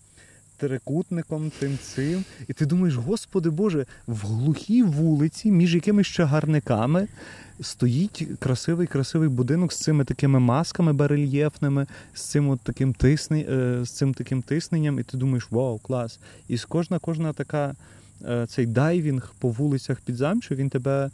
трикутником, 0.57 1.51
тим 1.59 1.77
цим. 1.77 2.23
І 2.47 2.53
ти 2.53 2.65
думаєш, 2.65 2.95
господи 2.95 3.49
Боже, 3.49 3.85
в 4.07 4.25
глухій 4.25 4.83
вулиці 4.83 5.51
між 5.51 5.75
якимись 5.75 6.07
чагарниками 6.07 7.07
стоїть 7.61 8.27
красивий 8.39 8.87
красивий 8.87 9.29
будинок 9.29 9.73
з 9.73 9.79
цими 9.79 10.05
такими 10.05 10.39
масками 10.39 10.93
барельєфними, 10.93 11.87
з 12.13 12.21
цим 12.21 12.49
от 12.49 12.59
таким 12.61 12.93
тисне, 12.93 13.45
з 13.85 13.89
цим 13.89 14.13
таким 14.13 14.41
тисненням, 14.41 14.99
і 14.99 15.03
ти 15.03 15.17
думаєш, 15.17 15.47
вау, 15.51 15.77
клас! 15.77 16.19
І 16.47 16.57
кожна 16.57 16.99
кожна 16.99 17.33
така 17.33 17.75
е, 18.25 18.45
цей 18.49 18.65
дайвінг 18.65 19.33
по 19.39 19.49
вулицях 19.49 20.01
під 20.01 20.15
замчу, 20.15 20.55
він 20.55 20.69
тебе 20.69 21.09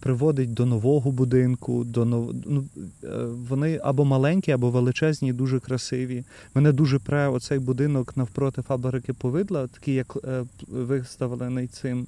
приводить 0.00 0.54
до 0.54 0.66
нового 0.66 1.10
будинку, 1.10 1.84
до 1.84 2.04
нов... 2.04 2.34
ну, 2.46 2.64
е, 3.04 3.08
вони 3.48 3.80
або 3.82 4.04
маленькі, 4.04 4.52
або 4.52 4.70
величезні, 4.70 5.32
дуже 5.32 5.60
красиві. 5.60 6.24
Мене 6.54 6.72
дуже 6.72 6.98
пре 6.98 7.28
оцей 7.28 7.58
будинок 7.58 8.16
навпроти 8.16 8.62
фабрики 8.62 9.12
повидла, 9.12 9.66
такий, 9.66 9.94
як 9.94 10.16
е, 10.24 10.44
виставлений 10.68 11.66
цим 11.66 12.06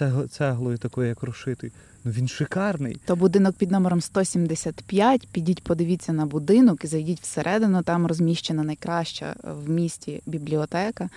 е, 0.00 0.26
цеглою, 0.30 0.78
такою, 0.78 1.08
як 1.08 1.22
розшитий. 1.22 1.72
Ну 2.04 2.12
він 2.12 2.28
шикарний. 2.28 3.00
То 3.04 3.16
будинок 3.16 3.56
під 3.56 3.70
номером 3.70 4.00
175. 4.00 5.28
Підіть, 5.32 5.62
подивіться 5.62 6.12
на 6.12 6.26
будинок 6.26 6.84
і 6.84 6.86
зайдіть 6.86 7.20
всередину. 7.20 7.82
Там 7.82 8.06
розміщена 8.06 8.62
найкраща 8.62 9.34
в 9.64 9.70
місті 9.70 10.22
бібліотека, 10.26 11.08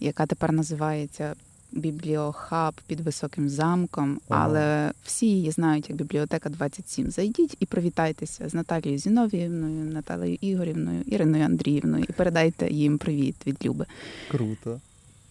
яка 0.00 0.26
тепер 0.26 0.52
називається 0.52 1.34
бібліохаб 1.72 2.74
під 2.86 3.00
високим 3.00 3.48
замком, 3.48 4.20
ага. 4.28 4.44
але 4.44 4.92
всі 5.04 5.26
її 5.26 5.50
знають 5.50 5.88
як 5.88 5.98
бібліотека 5.98 6.48
27. 6.48 7.10
Зайдіть 7.10 7.56
і 7.60 7.66
привітайтеся 7.66 8.48
з 8.48 8.54
Наталією 8.54 8.98
Зіновіївною, 8.98 9.92
Наталією 9.92 10.38
Ігорівною, 10.40 11.02
Іриною 11.06 11.44
Андріївною 11.44 12.04
і 12.08 12.12
передайте 12.12 12.70
їм 12.70 12.98
привіт 12.98 13.36
від 13.46 13.66
Люби. 13.66 13.86
Круто. 14.30 14.80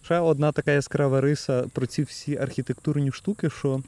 Ще 0.02 0.18
одна 0.18 0.52
така 0.52 0.72
яскрава 0.72 1.20
риса 1.20 1.64
про 1.72 1.86
ці 1.86 2.02
всі 2.02 2.36
архітектурні 2.36 3.12
штуки, 3.12 3.50
що 3.50 3.82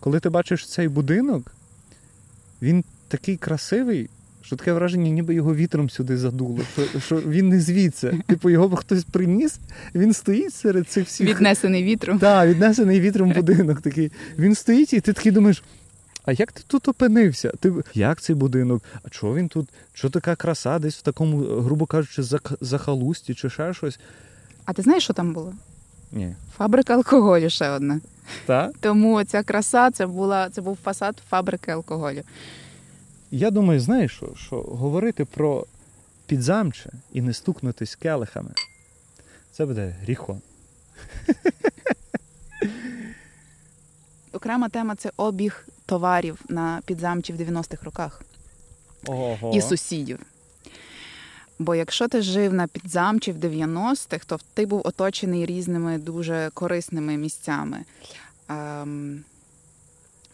коли 0.00 0.20
ти 0.20 0.28
бачиш 0.28 0.68
цей 0.68 0.88
будинок, 0.88 1.52
він 2.62 2.84
такий 3.08 3.36
красивий, 3.36 4.10
що 4.44 4.56
таке 4.56 4.72
враження, 4.72 5.10
ніби 5.10 5.34
його 5.34 5.54
вітром 5.54 5.90
сюди 5.90 6.16
задуло. 6.16 6.58
Що 7.06 7.16
він 7.16 7.48
не 7.48 7.60
звідси. 7.60 8.20
Типу, 8.26 8.50
його 8.50 8.76
хтось 8.76 9.04
приніс, 9.04 9.58
він 9.94 10.12
стоїть 10.12 10.54
серед 10.54 10.88
цих 10.88 11.06
всіх. 11.06 11.28
Віднесений 11.28 11.84
вітром. 11.84 12.18
Так, 12.18 12.48
віднесений 12.48 13.00
вітром 13.00 13.32
будинок 13.32 13.80
такий. 13.80 14.12
Він 14.38 14.54
стоїть, 14.54 14.92
і 14.92 15.00
ти 15.00 15.12
такий 15.12 15.32
думаєш. 15.32 15.62
А 16.24 16.32
як 16.32 16.52
ти 16.52 16.62
тут 16.66 16.88
опинився? 16.88 17.52
Ти 17.60 17.72
як 17.94 18.20
цей 18.20 18.36
будинок? 18.36 18.82
А 19.02 19.08
чого 19.08 19.34
він 19.36 19.48
тут? 19.48 19.68
Що 19.92 20.10
така 20.10 20.36
краса 20.36 20.78
десь 20.78 20.96
в 20.96 21.02
такому, 21.02 21.38
грубо 21.38 21.86
кажучи, 21.86 22.22
захалусті 22.60 23.34
чи 23.34 23.50
ще 23.50 23.74
щось? 23.74 23.98
А 24.64 24.72
ти 24.72 24.82
знаєш, 24.82 25.04
що 25.04 25.12
там 25.12 25.32
було? 25.32 25.52
Ні. 26.12 26.34
Фабрика 26.56 26.94
алкоголю 26.94 27.50
ще 27.50 27.70
одна. 27.70 28.00
Так? 28.46 28.72
Тому 28.80 29.24
ця 29.24 29.42
краса 29.42 29.90
це 29.90 30.06
була 30.06 30.50
це 30.50 30.60
був 30.60 30.78
фасад 30.84 31.22
фабрики 31.30 31.70
алкоголю. 31.70 32.20
Я 33.36 33.50
думаю, 33.50 33.80
знаєш, 33.80 34.12
що, 34.12 34.32
що 34.36 34.62
говорити 34.62 35.24
про 35.24 35.66
підзамче 36.26 36.90
і 37.12 37.22
не 37.22 37.32
стукнутись 37.32 37.94
келихами, 37.94 38.50
це 39.52 39.66
буде 39.66 39.96
гріхом. 40.02 40.40
Окрема 44.32 44.68
тема 44.68 44.96
це 44.96 45.10
обіг 45.16 45.68
товарів 45.86 46.40
на 46.48 46.80
підзамчі 46.86 47.32
в 47.32 47.36
90-х 47.36 47.84
роках 47.84 48.22
Ого. 49.06 49.52
і 49.54 49.60
сусідів. 49.60 50.18
Бо 51.58 51.74
якщо 51.74 52.08
ти 52.08 52.22
жив 52.22 52.52
на 52.52 52.66
підзамчі 52.66 53.32
в 53.32 53.36
90-х, 53.36 54.24
то 54.26 54.38
ти 54.54 54.66
був 54.66 54.82
оточений 54.84 55.46
різними 55.46 55.98
дуже 55.98 56.50
корисними 56.54 57.16
місцями. 57.16 57.84
Ем, 58.48 59.24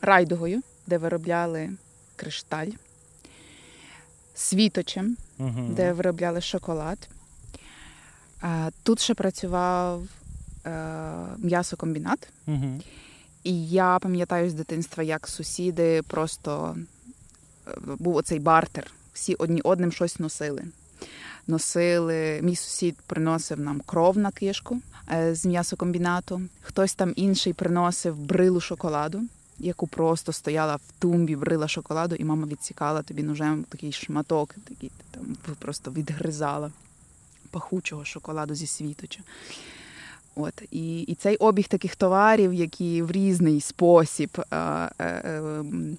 Райдугою, 0.01 0.63
де 0.87 0.99
виробляли 0.99 1.71
кришталь 2.17 2.71
світочем, 4.41 5.17
угу. 5.39 5.69
де 5.77 5.93
виробляли 5.93 6.41
шоколад. 6.41 7.09
Тут 8.83 9.01
ще 9.01 9.15
працював 9.15 10.03
е, 10.67 10.71
м'ясокомбінат. 11.39 12.29
Угу. 12.47 12.81
І 13.45 13.69
я 13.69 13.99
пам'ятаю 13.99 14.51
з 14.51 14.55
дитинства, 14.55 15.03
як 15.03 15.29
сусіди 15.29 16.03
просто 16.03 16.77
е, 17.69 17.71
був 17.99 18.17
оцей 18.17 18.39
бартер. 18.39 18.91
Всі 19.13 19.35
одні 19.35 19.61
одним 19.61 19.93
щось 19.93 20.19
носили. 20.19 20.65
Носили, 21.47 22.41
мій 22.43 22.57
сусід 22.57 22.97
приносив 23.07 23.61
нам 23.61 23.81
кров 23.87 24.19
на 24.19 24.31
кишку 24.31 24.81
е, 25.13 25.35
з 25.35 25.47
м'ясокомбінату. 25.47 26.43
Хтось 26.63 26.95
там 26.95 27.13
інший 27.17 27.53
приносив 27.53 28.17
брилу 28.17 28.61
шоколаду 28.61 29.23
яку 29.61 29.87
просто 29.87 30.33
стояла 30.33 30.77
в 30.77 30.93
тумбі, 30.99 31.37
брила 31.37 31.69
шоколаду, 31.69 32.15
і 32.15 32.25
мама 32.25 32.47
відсікала 32.47 33.03
тобі 33.03 33.23
ножем 33.23 33.65
такий 33.69 33.93
шматок, 33.93 34.55
такий 34.69 34.91
там 35.11 35.37
просто 35.59 35.91
відгризала 35.91 36.73
пахучого 37.51 38.05
шоколаду 38.05 38.55
зі 38.55 38.67
світоча. 38.67 39.21
От 40.35 40.63
і 40.71 41.01
і 41.01 41.15
цей 41.15 41.37
обіг 41.37 41.69
таких 41.69 41.97
товарів, 41.97 42.55
які 42.55 43.03
в 43.03 43.11
різний 43.11 43.61
спосіб 43.61 44.43
а, 44.51 44.89
ем, 44.99 45.99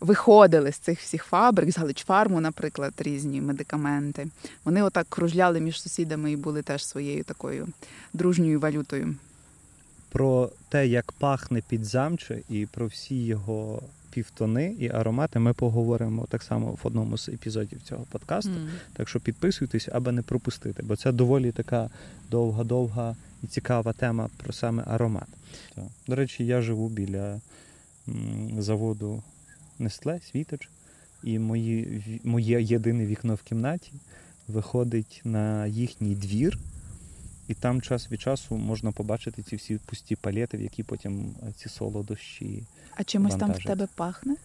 виходили 0.00 0.72
з 0.72 0.76
цих 0.76 1.00
всіх 1.00 1.24
фабрик, 1.24 1.70
з 1.70 1.78
Галичфарму, 1.78 2.40
наприклад, 2.40 2.94
різні 2.98 3.40
медикаменти. 3.40 4.26
Вони 4.64 4.82
отак 4.82 5.06
кружляли 5.08 5.60
між 5.60 5.82
сусідами 5.82 6.32
і 6.32 6.36
були 6.36 6.62
теж 6.62 6.84
своєю 6.84 7.24
такою 7.24 7.68
дружньою 8.12 8.60
валютою 8.60 9.14
про 10.12 10.50
те, 10.68 10.86
як 10.86 11.12
пахне 11.12 11.62
підзамче, 11.68 12.38
і 12.48 12.66
про 12.66 12.86
всі 12.86 13.24
його 13.24 13.82
півтони 14.10 14.74
і 14.78 14.88
аромати 14.88 15.38
ми 15.38 15.52
поговоримо 15.52 16.26
так 16.30 16.42
само 16.42 16.70
в 16.70 16.80
одному 16.82 17.18
з 17.18 17.28
епізодів 17.28 17.82
цього 17.82 18.04
подкасту. 18.10 18.50
Mm. 18.50 18.68
Так 18.92 19.08
що 19.08 19.20
підписуйтесь, 19.20 19.88
аби 19.92 20.12
не 20.12 20.22
пропустити, 20.22 20.82
бо 20.82 20.96
це 20.96 21.12
доволі 21.12 21.52
така 21.52 21.90
довга-довга 22.30 23.16
і 23.42 23.46
цікава 23.46 23.92
тема 23.92 24.28
про 24.36 24.52
саме 24.52 24.84
аромат. 24.86 25.28
До 26.06 26.14
речі, 26.14 26.46
я 26.46 26.62
живу 26.62 26.88
біля 26.88 27.40
заводу 28.58 29.22
Нестле, 29.78 30.20
Світоч, 30.32 30.68
і 31.24 31.38
мої, 31.38 32.02
моє 32.24 32.62
єдине 32.62 33.06
вікно 33.06 33.34
в 33.34 33.42
кімнаті 33.42 33.92
виходить 34.48 35.20
на 35.24 35.66
їхній 35.66 36.14
двір. 36.14 36.58
І 37.50 37.54
там 37.54 37.80
час 37.82 38.12
від 38.12 38.20
часу 38.20 38.56
можна 38.56 38.92
побачити 38.92 39.42
ці 39.42 39.56
всі 39.56 39.78
пусті 39.86 40.16
палети, 40.16 40.56
в 40.56 40.62
які 40.62 40.82
потім 40.82 41.34
е, 41.42 41.52
ці 41.56 41.68
солодощі. 41.68 42.62
А 42.96 43.04
чимось 43.04 43.30
вантажать. 43.32 43.56
там 43.64 43.74
в 43.74 43.78
тебе 43.78 43.88
пахне? 43.94 44.36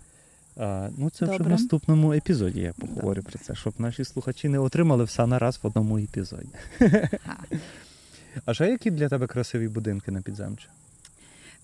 А, 0.58 0.90
Ну, 0.98 1.10
це 1.10 1.26
Добре. 1.26 1.36
вже 1.38 1.44
в 1.44 1.50
наступному 1.52 2.14
епізоді 2.14 2.60
я 2.62 2.74
поговорю 2.74 3.22
Добре. 3.22 3.22
про 3.22 3.40
це, 3.40 3.56
щоб 3.56 3.74
наші 3.78 4.06
слухачі 4.06 4.50
не 4.50 4.60
отримали 4.60 5.04
все 5.04 5.28
нараз 5.28 5.60
в 5.64 5.68
одному 5.68 5.98
епізоді. 5.98 6.50
А 8.46 8.54
ще 8.54 8.70
які 8.72 8.92
для 8.92 9.10
тебе 9.10 9.28
красиві 9.28 9.68
будинки 9.68 10.12
на 10.12 10.22
підземчі? 10.22 10.68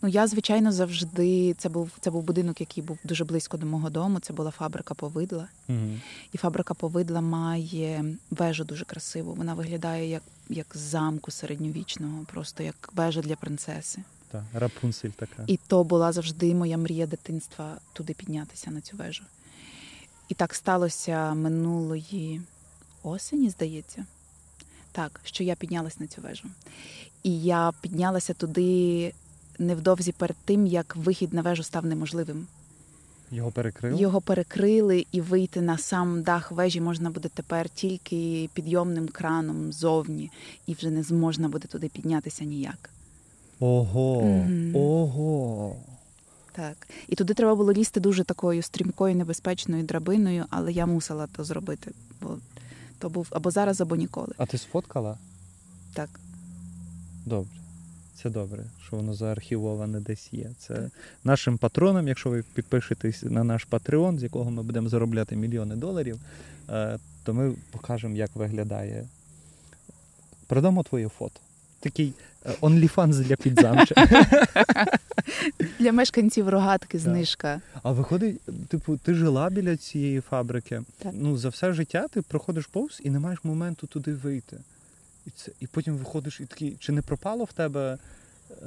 Ну, 0.02 0.10
я, 0.10 0.28
звичайно, 0.28 0.72
завжди. 0.72 1.54
Це 1.58 1.70
був 1.70 1.92
це 2.00 2.12
був 2.12 2.24
будинок, 2.24 2.60
який 2.60 2.84
був 2.84 2.98
дуже 3.04 3.26
близько 3.26 3.58
до 3.58 3.66
мого 3.66 3.90
дому. 3.90 4.20
Це 4.20 4.34
була 4.34 4.52
фабрика 4.52 4.94
повидла. 4.94 5.48
Угу. 5.70 6.00
І 6.34 6.38
фабрика 6.38 6.74
повидла 6.74 7.22
має 7.22 8.06
вежу 8.32 8.64
дуже 8.64 8.86
красиву. 8.86 9.34
Вона 9.34 9.54
виглядає 9.54 10.10
як 10.10 10.24
як 10.50 10.68
замку 10.74 11.32
середньовічного, 11.32 12.26
просто 12.32 12.64
як 12.64 12.90
вежа 12.96 13.22
для 13.22 13.36
принцеси. 13.36 14.04
Так, 14.32 14.44
рапунцель 14.54 15.10
така. 15.10 15.44
І 15.48 15.60
то 15.68 15.84
була 15.84 16.12
завжди 16.12 16.56
моя 16.56 16.78
мрія 16.78 17.08
дитинства 17.08 17.78
туди 17.94 18.14
піднятися 18.14 18.72
на 18.72 18.82
цю 18.82 18.98
вежу. 18.98 19.24
І 20.30 20.34
так 20.34 20.56
сталося 20.56 21.34
минулої 21.34 22.42
осені, 23.04 23.50
здається. 23.50 24.06
Так, 24.92 25.22
що 25.24 25.44
я 25.44 25.56
піднялась 25.56 26.00
на 26.00 26.08
цю 26.08 26.22
вежу. 26.22 26.48
І 27.24 27.42
я 27.42 27.72
піднялася 27.82 28.34
туди 28.34 29.14
невдовзі 29.60 30.12
перед 30.12 30.38
тим, 30.46 30.68
як 30.68 30.96
вихід 30.96 31.34
на 31.34 31.42
вежу 31.42 31.64
став 31.64 31.86
неможливим. 31.86 32.48
Його 33.32 33.52
перекрили? 33.52 34.02
Його 34.02 34.22
перекрили, 34.22 35.06
і 35.12 35.22
вийти 35.22 35.62
на 35.62 35.78
сам 35.78 36.22
дах 36.22 36.52
вежі 36.52 36.82
можна 36.82 37.10
буде 37.10 37.30
тепер 37.34 37.70
тільки 37.70 38.50
підйомним 38.54 39.08
краном 39.08 39.74
зовні, 39.74 40.32
і 40.68 40.74
вже 40.74 40.90
не 40.90 41.04
зможна 41.04 41.50
буде 41.50 41.68
туди 41.68 41.90
піднятися 41.90 42.46
ніяк. 42.46 42.90
Ого, 43.60 44.18
угу. 44.18 44.80
ого. 44.80 45.76
Так. 46.52 46.88
І 47.08 47.16
туди 47.16 47.34
треба 47.34 47.56
було 47.56 47.74
лізти 47.74 48.00
дуже 48.00 48.24
такою 48.24 48.62
стрімкою, 48.62 49.16
небезпечною 49.16 49.84
драбиною, 49.84 50.46
але 50.50 50.72
я 50.72 50.86
мусила 50.86 51.28
то 51.28 51.44
зробити, 51.44 51.92
бо 52.22 52.38
то 53.00 53.10
був 53.10 53.28
або 53.32 53.52
зараз, 53.52 53.82
або 53.82 53.96
ніколи. 53.96 54.34
А 54.38 54.46
ти 54.46 54.58
сфоткала? 54.58 55.18
Так. 55.94 56.10
Добре. 57.26 57.52
Це 58.16 58.30
добре, 58.30 58.64
що 58.92 58.98
воно 58.98 59.14
заархівоване 59.14 60.00
десь 60.00 60.30
є. 60.32 60.50
Це 60.60 60.90
нашим 61.24 61.58
патронам, 61.58 62.08
якщо 62.08 62.30
ви 62.30 62.44
підпишетесь 62.54 63.24
на 63.24 63.44
наш 63.44 63.68
Patreon, 63.72 64.20
з 64.20 64.24
якого 64.24 64.52
ми 64.52 64.64
будемо 64.64 64.90
заробляти 64.90 65.36
мільйони 65.36 65.76
доларів, 65.76 66.20
е, 66.70 66.98
то 67.24 67.34
ми 67.34 67.54
покажемо, 67.72 68.16
як 68.16 68.36
виглядає. 68.36 69.08
Продамо 70.48 70.84
твоє 70.84 71.10
фото. 71.10 71.40
Такий 71.80 72.14
е, 72.46 72.52
OnlyFans 72.62 73.24
для 73.24 73.36
підзамча. 73.36 73.96
Для 75.80 75.92
мешканців 75.92 76.50
рогатки 76.50 77.00
знижка. 77.00 77.62
А 77.84 77.92
виходить, 77.92 78.42
типу, 78.68 78.98
ти 78.98 79.14
жила 79.14 79.50
біля 79.50 79.78
цієї 79.78 80.22
фабрики. 80.22 80.82
Так. 80.98 81.14
Ну, 81.16 81.38
за 81.38 81.50
все 81.50 81.74
життя 81.74 82.08
ти 82.08 82.22
проходиш 82.22 82.66
повз 82.66 83.02
і 83.04 83.10
не 83.10 83.20
маєш 83.20 83.40
моменту 83.44 83.88
туди 83.88 84.14
вийти. 84.14 84.58
І 85.28 85.30
це, 85.36 85.52
і 85.60 85.68
потім 85.68 85.98
виходиш 85.98 86.40
і 86.40 86.46
такий, 86.46 86.76
чи 86.80 86.92
не 86.92 87.02
пропало 87.02 87.44
в 87.44 87.54
тебе, 87.54 87.98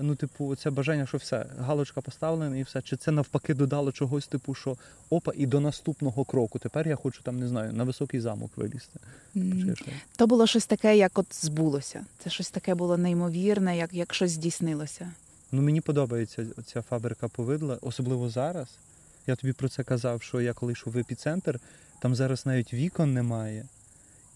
ну, 0.01 0.15
типу, 0.15 0.57
це 0.57 0.71
бажання, 0.71 1.07
що 1.07 1.19
все, 1.19 1.47
галочка 1.59 2.01
поставлена 2.01 2.57
і 2.57 2.63
все. 2.63 2.83
Чи 2.83 2.97
це 2.97 3.11
навпаки 3.11 3.55
додало 3.55 3.93
чогось, 3.93 4.27
типу, 4.27 4.55
що 4.55 4.77
опа, 5.11 5.33
і 5.37 5.47
до 5.47 5.61
наступного 5.61 6.25
кроку. 6.25 6.59
Тепер 6.59 6.89
я 6.89 6.97
хочу 6.97 7.23
там, 7.23 7.39
не 7.39 7.49
знаю, 7.49 7.73
на 7.73 7.85
високий 7.85 8.21
замок 8.21 8.51
вилізти. 8.57 9.01
Mm. 9.37 9.79
То 10.17 10.27
було 10.27 10.47
щось 10.47 10.67
таке, 10.67 10.97
як 10.97 11.19
от 11.19 11.27
збулося. 11.45 12.05
Це 12.19 12.31
щось 12.31 12.51
таке 12.51 12.75
було 12.75 12.97
неймовірне, 12.97 13.77
як 13.77 13.95
як 13.95 14.15
щось 14.15 14.31
здійснилося. 14.31 15.11
Ну, 15.53 15.63
мені 15.63 15.81
подобається 15.81 16.47
ця 16.67 16.83
фабрика 16.83 17.29
повидла, 17.29 17.79
особливо 17.81 18.31
зараз. 18.31 18.69
Я 19.27 19.37
тобі 19.37 19.53
про 19.53 19.69
це 19.69 19.83
казав, 19.83 20.23
що 20.23 20.41
я 20.41 20.53
коли 20.53 20.73
йшов 20.73 20.93
в 20.93 20.99
епіцентр, 20.99 21.61
там 21.99 22.15
зараз 22.15 22.47
навіть 22.47 22.75
вікон 22.75 23.15
немає 23.15 23.65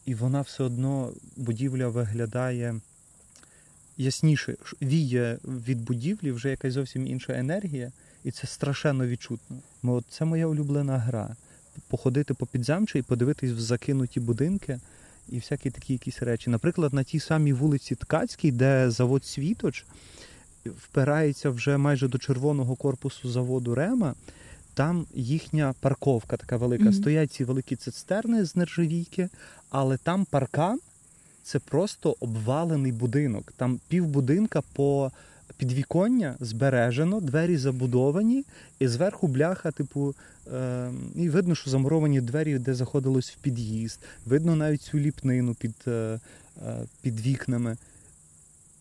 і 0.09 0.14
вона 0.14 0.40
все 0.40 0.64
одно 0.64 1.12
будівля 1.37 1.88
виглядає 1.88 2.81
ясніше. 3.99 4.57
Віє 4.83 5.39
від 5.45 5.85
будівлі 5.85 6.33
вже 6.33 6.51
якась 6.51 6.73
зовсім 6.73 7.07
інша 7.07 7.33
енергія, 7.33 7.93
і 8.25 8.31
це 8.31 8.47
страшенно 8.47 9.07
відчутно. 9.07 9.57
От 9.83 10.05
Це 10.11 10.25
моя 10.25 10.47
улюблена 10.47 10.99
гра. 10.99 11.37
Походити 11.89 12.35
по 12.35 12.47
підземчу 12.47 12.99
і 12.99 13.03
подивитись 13.03 13.51
в 13.51 13.61
закинуті 13.61 14.21
будинки 14.21 14.81
і 15.29 15.37
всякі 15.37 15.71
такі 15.71 15.93
якісь 15.93 16.23
речі. 16.23 16.51
Наприклад, 16.51 16.95
на 16.95 17.05
тій 17.05 17.21
самій 17.21 17.53
вулиці 17.53 17.95
Ткацькій, 17.95 18.53
де 18.53 18.91
завод 18.91 19.25
Світоч 19.25 19.85
впирається 20.67 21.51
вже 21.51 21.77
майже 21.77 22.09
до 22.09 22.19
червоного 22.19 22.77
корпусу 22.77 23.29
заводу 23.29 23.75
Рема. 23.75 24.15
Там 24.75 25.07
їхня 25.15 25.75
парковка 25.81 26.37
така 26.37 26.57
велика. 26.57 26.85
Mm-hmm. 26.85 27.01
Стоять 27.01 27.33
ці 27.33 27.45
великі 27.45 27.77
цистерни 27.77 28.45
з 28.45 28.57
нержавійки, 28.57 29.29
але 29.71 29.97
там 29.97 30.25
паркан 30.25 30.81
це 31.49 31.59
просто 31.59 32.17
обвалений 32.21 32.93
будинок. 32.93 33.53
Там 33.57 33.81
півбудинка 33.89 34.63
по 34.73 35.13
підвіконня 35.57 36.35
збережено, 36.41 37.21
двері 37.21 37.57
забудовані, 37.57 38.45
і 38.79 38.89
зверху 38.89 39.27
бляха, 39.27 39.71
типу, 39.71 40.15
е, 40.55 40.91
і 41.15 41.29
видно, 41.29 41.55
що 41.55 41.71
замуровані 41.71 42.21
двері, 42.21 42.59
де 42.59 42.75
заходилось 42.75 43.31
в 43.31 43.37
під'їзд. 43.37 44.01
Видно 44.27 44.57
навіть 44.57 44.83
цю 44.83 44.99
ліпнину 44.99 45.55
під, 45.55 45.75
е, 45.87 46.21
е, 46.67 46.77
під 47.03 47.21
вікнами. 47.21 47.77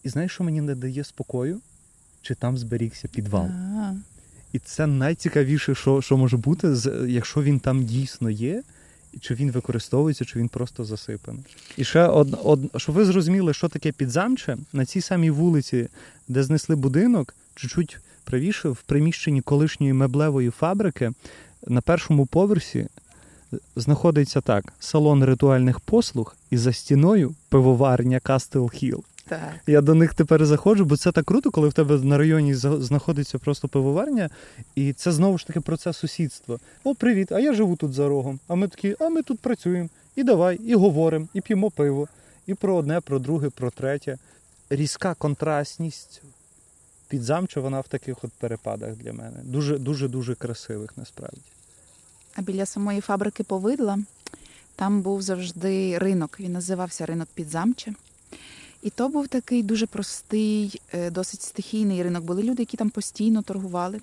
І 0.04 0.10
знаєш, 0.10 0.32
що 0.32 0.44
мені 0.44 0.62
не 0.62 0.76
дає 0.76 1.04
спокою? 1.04 1.60
Чи 2.22 2.36
там 2.36 2.58
зберігся 2.58 3.08
підвал? 3.08 3.46
А-а-а. 3.46 3.96
І 4.54 4.60
це 4.60 4.88
найцікавіше, 4.88 5.76
що 5.76 6.02
що 6.02 6.18
може 6.18 6.38
бути, 6.38 6.76
якщо 7.08 7.44
він 7.44 7.60
там 7.60 7.86
дійсно 7.86 8.30
є, 8.30 8.64
чи 9.22 9.34
він 9.34 9.52
використовується, 9.52 10.26
чи 10.26 10.40
він 10.40 10.48
просто 10.48 10.86
засипаний. 10.86 11.44
І 11.78 11.84
ще 11.84 12.08
од, 12.08 12.40
од, 12.44 12.60
щоб 12.78 12.96
ви 12.96 13.06
зрозуміли, 13.06 13.54
що 13.54 13.68
таке 13.68 13.92
підзамче, 13.92 14.58
на 14.74 14.86
цій 14.86 15.02
самій 15.02 15.30
вулиці, 15.30 15.88
де 16.28 16.44
знесли 16.44 16.76
будинок, 16.76 17.36
чуть-чуть 17.56 18.00
правіше, 18.24 18.70
в 18.70 18.82
приміщенні 18.82 19.42
колишньої 19.42 19.94
меблевої 19.94 20.50
фабрики, 20.50 21.12
на 21.68 21.82
першому 21.82 22.26
поверсі 22.26 22.88
знаходиться 23.76 24.42
так: 24.42 24.74
салон 24.80 25.24
ритуальних 25.24 25.80
послуг 25.80 26.36
і 26.50 26.58
за 26.58 26.74
стіною 26.74 27.36
пивоварня 27.50 28.20
Кастел 28.20 28.72
Хіл. 28.72 29.04
Так. 29.28 29.54
Я 29.68 29.82
до 29.82 29.96
них 29.96 30.14
тепер 30.14 30.46
заходжу, 30.46 30.86
бо 30.86 30.98
це 30.98 31.12
так 31.12 31.26
круто, 31.26 31.52
коли 31.52 31.68
в 31.68 31.74
тебе 31.74 31.98
на 31.98 32.18
районі 32.18 32.56
знаходиться 32.56 33.38
просто 33.38 33.68
пивоварня, 33.68 34.30
і 34.76 34.94
це 34.94 35.12
знову 35.12 35.38
ж 35.38 35.48
таки 35.48 35.60
процес 35.60 35.98
сусідства. 35.98 36.58
О, 36.84 36.96
привіт! 36.96 37.32
А 37.32 37.40
я 37.40 37.54
живу 37.54 37.76
тут 37.76 37.94
за 37.94 38.08
рогом. 38.08 38.40
А 38.48 38.56
ми 38.56 38.68
такі, 38.68 38.96
а 39.00 39.10
ми 39.10 39.22
тут 39.22 39.40
працюємо. 39.40 39.90
І 40.16 40.24
давай, 40.24 40.56
і 40.56 40.76
говоримо, 40.76 41.28
і 41.34 41.42
п'ємо 41.42 41.72
пиво. 41.72 42.08
І 42.48 42.54
про 42.54 42.76
одне, 42.76 43.02
про 43.02 43.20
друге, 43.20 43.50
про 43.50 43.72
третє. 43.72 44.18
Різка 44.70 45.14
контрастність. 45.14 46.22
Підзамча 47.08 47.60
вона 47.60 47.80
в 47.80 47.88
таких 47.88 48.24
от 48.24 48.32
перепадах 48.32 48.96
для 48.96 49.14
мене. 49.14 49.40
Дуже 49.44 49.78
дуже 49.78 50.08
дуже 50.08 50.36
красивих 50.36 50.98
насправді. 50.98 51.42
А 52.36 52.42
біля 52.42 52.66
самої 52.66 53.02
фабрики 53.02 53.44
повидла 53.44 54.00
там 54.78 55.02
був 55.02 55.22
завжди 55.22 55.98
ринок. 55.98 56.40
Він 56.40 56.52
називався 56.52 57.06
ринок 57.06 57.28
Підзамче. 57.34 57.94
І 58.84 58.90
то 58.90 59.10
був 59.10 59.28
такий 59.28 59.64
дуже 59.64 59.86
простий, 59.86 60.82
е, 60.94 61.12
досить 61.12 61.42
стихійний 61.42 62.04
ринок. 62.04 62.24
Були 62.24 62.44
люди, 62.44 62.62
які 62.62 62.78
там 62.78 62.90
постійно 62.90 63.42
торгували, 63.42 64.00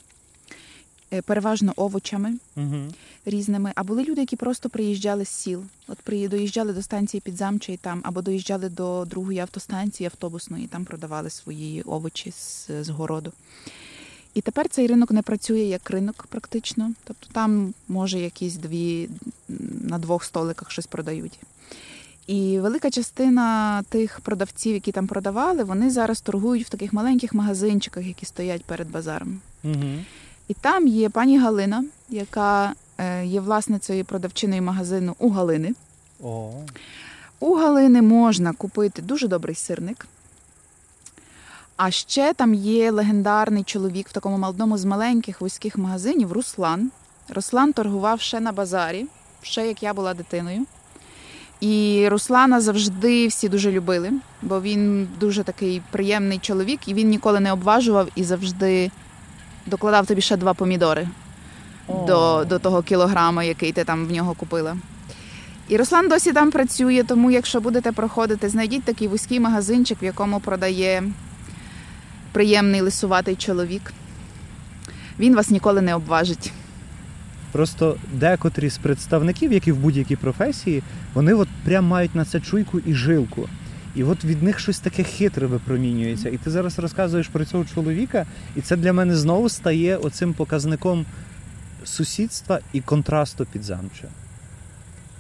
е, 1.12 1.22
переважно 1.22 1.72
овочами 1.76 2.38
угу. 2.56 2.76
різними. 3.26 3.72
А 3.74 3.84
були 3.84 4.04
люди, 4.04 4.20
які 4.20 4.37
просто 4.37 4.68
приїжджали 4.68 5.24
з 5.24 5.28
сіл. 5.28 5.62
От 5.88 5.98
доїжджали 6.06 6.72
до 6.72 6.82
станції 6.82 7.20
Підзамча 7.20 7.72
і 7.72 7.76
там, 7.76 8.00
або 8.04 8.22
доїжджали 8.22 8.68
до 8.68 9.04
другої 9.04 9.38
автостанції 9.38 10.06
автобусної, 10.06 10.64
і 10.64 10.68
там 10.68 10.84
продавали 10.84 11.30
свої 11.30 11.82
овочі 11.82 12.30
з, 12.30 12.70
з 12.80 12.88
городу. 12.88 13.32
І 14.34 14.40
тепер 14.40 14.68
цей 14.68 14.87
ринок 14.87 15.10
не 15.10 15.22
працює 15.22 15.60
як 15.60 15.90
ринок, 15.90 16.26
практично. 16.28 16.92
Тобто 17.04 17.26
там, 17.32 17.74
може, 17.88 18.20
якісь 18.20 18.54
дві 18.54 19.08
на 19.84 19.98
двох 19.98 20.24
столиках 20.24 20.70
щось 20.70 20.87
продають. 20.87 21.38
І 22.26 22.58
велика 22.58 22.90
частина 22.90 23.82
тих 23.82 24.20
продавців, 24.20 24.74
які 24.74 24.92
там 24.92 25.06
продавали, 25.06 25.64
вони 25.64 25.90
зараз 25.90 26.20
торгують 26.20 26.66
в 26.66 26.68
таких 26.68 26.92
маленьких 26.92 27.34
магазинчиках, 27.34 28.06
які 28.06 28.26
стоять 28.26 28.64
перед 28.64 28.90
базаром. 28.90 29.40
Угу. 29.64 30.04
І 30.48 30.54
там 30.54 30.87
є 30.87 31.08
пані 31.08 31.38
Галина, 31.38 31.84
яка 32.08 32.72
е, 32.98 33.26
є 33.26 33.40
власницею 33.40 34.04
продавчиною 34.04 34.62
магазину 34.62 35.16
у 35.18 35.30
Галини. 35.30 35.74
О. 36.22 36.52
У 37.40 37.54
Галини 37.54 38.02
можна 38.02 38.52
купити 38.52 39.02
дуже 39.02 39.28
добрий 39.28 39.54
сирник. 39.54 40.06
А 41.76 41.90
ще 41.90 42.34
там 42.34 42.54
є 42.54 42.90
легендарний 42.90 43.64
чоловік 43.64 44.08
в 44.08 44.12
такому 44.12 44.38
молодому 44.38 44.78
з 44.78 44.84
маленьких 44.84 45.40
вузьких 45.40 45.78
магазинів 45.78 46.32
Руслан. 46.32 46.90
Руслан 47.28 47.72
торгував 47.72 48.20
ще 48.20 48.40
на 48.40 48.52
базарі, 48.52 49.06
ще 49.42 49.66
як 49.66 49.82
я 49.82 49.94
була 49.94 50.14
дитиною. 50.14 50.66
І 51.60 52.06
Руслана 52.10 52.60
завжди 52.60 53.26
всі 53.26 53.48
дуже 53.48 53.72
любили, 53.72 54.12
бо 54.42 54.60
він 54.60 55.08
дуже 55.20 55.42
такий 55.42 55.82
приємний 55.90 56.38
чоловік, 56.38 56.88
і 56.88 56.94
він 56.94 57.08
ніколи 57.08 57.40
не 57.40 57.52
обважував 57.52 58.08
і 58.14 58.24
завжди 58.24 58.90
докладав 59.66 60.06
тобі 60.06 60.20
ще 60.20 60.36
два 60.36 60.54
помідори 60.54 61.08
до, 61.88 62.44
до 62.48 62.58
того 62.58 62.82
кілограма, 62.82 63.44
який 63.44 63.72
ти 63.72 63.84
там 63.84 64.06
в 64.06 64.12
нього 64.12 64.34
купила. 64.34 64.76
І 65.68 65.76
Руслан 65.76 66.08
досі 66.08 66.32
там 66.32 66.50
працює, 66.50 67.04
тому 67.08 67.30
якщо 67.30 67.60
будете 67.60 67.92
проходити, 67.92 68.48
знайдіть 68.48 68.84
такий 68.84 69.08
вузький 69.08 69.40
магазинчик, 69.40 70.02
в 70.02 70.04
якому 70.04 70.40
продає 70.40 71.02
приємний 72.32 72.80
лисуватий 72.80 73.36
чоловік. 73.36 73.92
Він 75.18 75.34
вас 75.34 75.50
ніколи 75.50 75.80
не 75.80 75.94
обважить. 75.94 76.52
Просто 77.54 77.96
декотрі 78.12 78.70
з 78.70 78.78
представників, 78.78 79.52
які 79.52 79.72
в 79.72 79.76
будь-якій 79.76 80.16
професії, 80.16 80.82
вони 81.14 81.34
от 81.34 81.48
прям 81.64 81.84
мають 81.84 82.14
на 82.14 82.24
це 82.24 82.40
чуйку 82.40 82.80
і 82.80 82.94
жилку. 82.94 83.48
І 83.94 84.04
от 84.04 84.24
від 84.24 84.42
них 84.42 84.58
щось 84.58 84.78
таке 84.80 85.02
хитре 85.02 85.46
випромінюється. 85.46 86.28
І 86.28 86.36
ти 86.36 86.50
зараз 86.50 86.78
розказуєш 86.78 87.28
про 87.28 87.44
цього 87.44 87.64
чоловіка, 87.64 88.26
і 88.56 88.60
це 88.60 88.76
для 88.76 88.92
мене 88.92 89.16
знову 89.16 89.48
стає 89.48 89.96
оцим 89.96 90.32
показником 90.34 91.06
сусідства 91.84 92.60
і 92.72 92.80
контрасту 92.80 93.46
підзамча. 93.52 94.08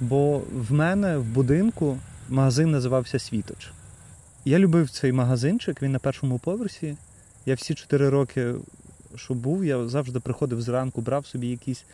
Бо 0.00 0.42
в 0.52 0.72
мене 0.72 1.18
в 1.18 1.24
будинку 1.24 1.98
магазин 2.28 2.70
називався 2.70 3.18
Світоч. 3.18 3.70
Я 4.44 4.58
любив 4.58 4.90
цей 4.90 5.12
магазинчик, 5.12 5.82
він 5.82 5.92
на 5.92 5.98
першому 5.98 6.38
поверсі. 6.38 6.96
Я 7.46 7.54
всі 7.54 7.74
чотири 7.74 8.08
роки, 8.10 8.54
що 9.16 9.34
був, 9.34 9.64
я 9.64 9.88
завжди 9.88 10.20
приходив 10.20 10.62
зранку, 10.62 11.00
брав 11.00 11.26
собі 11.26 11.46
якісь 11.46 11.84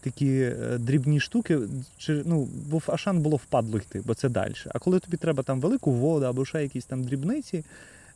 такі 0.00 0.40
е, 0.40 0.78
дрібні 0.78 1.20
штуки, 1.20 1.58
чи, 1.98 2.22
ну, 2.26 2.48
бо 2.70 2.78
в 2.78 2.84
Ашан 2.86 3.20
було 3.20 3.36
впадло 3.36 3.78
йти, 3.78 4.02
бо 4.04 4.14
це 4.14 4.28
далі. 4.28 4.54
А 4.68 4.78
коли 4.78 4.98
тобі 4.98 5.16
треба 5.16 5.42
там 5.42 5.60
велику 5.60 5.92
воду, 5.92 6.26
або 6.26 6.44
ще 6.44 6.62
якісь 6.62 6.84
там 6.84 7.04
дрібниці, 7.04 7.64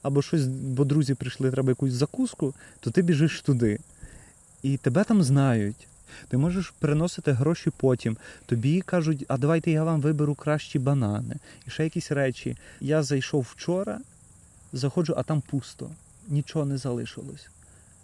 або 0.02 0.22
щось, 0.22 0.46
бо 0.46 0.84
друзі 0.84 1.14
прийшли, 1.14 1.50
треба 1.50 1.68
якусь 1.68 1.92
закуску, 1.92 2.54
то 2.80 2.90
ти 2.90 3.02
біжиш 3.02 3.42
туди. 3.42 3.78
І 4.62 4.76
тебе 4.76 5.04
там 5.04 5.22
знають. 5.22 5.86
Ти 6.28 6.36
можеш 6.36 6.72
приносити 6.78 7.32
гроші 7.32 7.70
потім. 7.76 8.16
Тобі 8.46 8.80
кажуть, 8.80 9.24
а 9.28 9.36
давайте 9.36 9.70
я 9.70 9.84
вам 9.84 10.00
виберу 10.00 10.34
кращі 10.34 10.78
банани. 10.78 11.36
І 11.66 11.70
ще 11.70 11.84
якісь 11.84 12.12
речі. 12.12 12.56
Я 12.80 13.02
зайшов 13.02 13.46
вчора, 13.50 14.00
заходжу, 14.72 15.14
а 15.16 15.22
там 15.22 15.40
пусто. 15.40 15.90
Нічого 16.28 16.64
не 16.64 16.78
залишилось. 16.78 17.48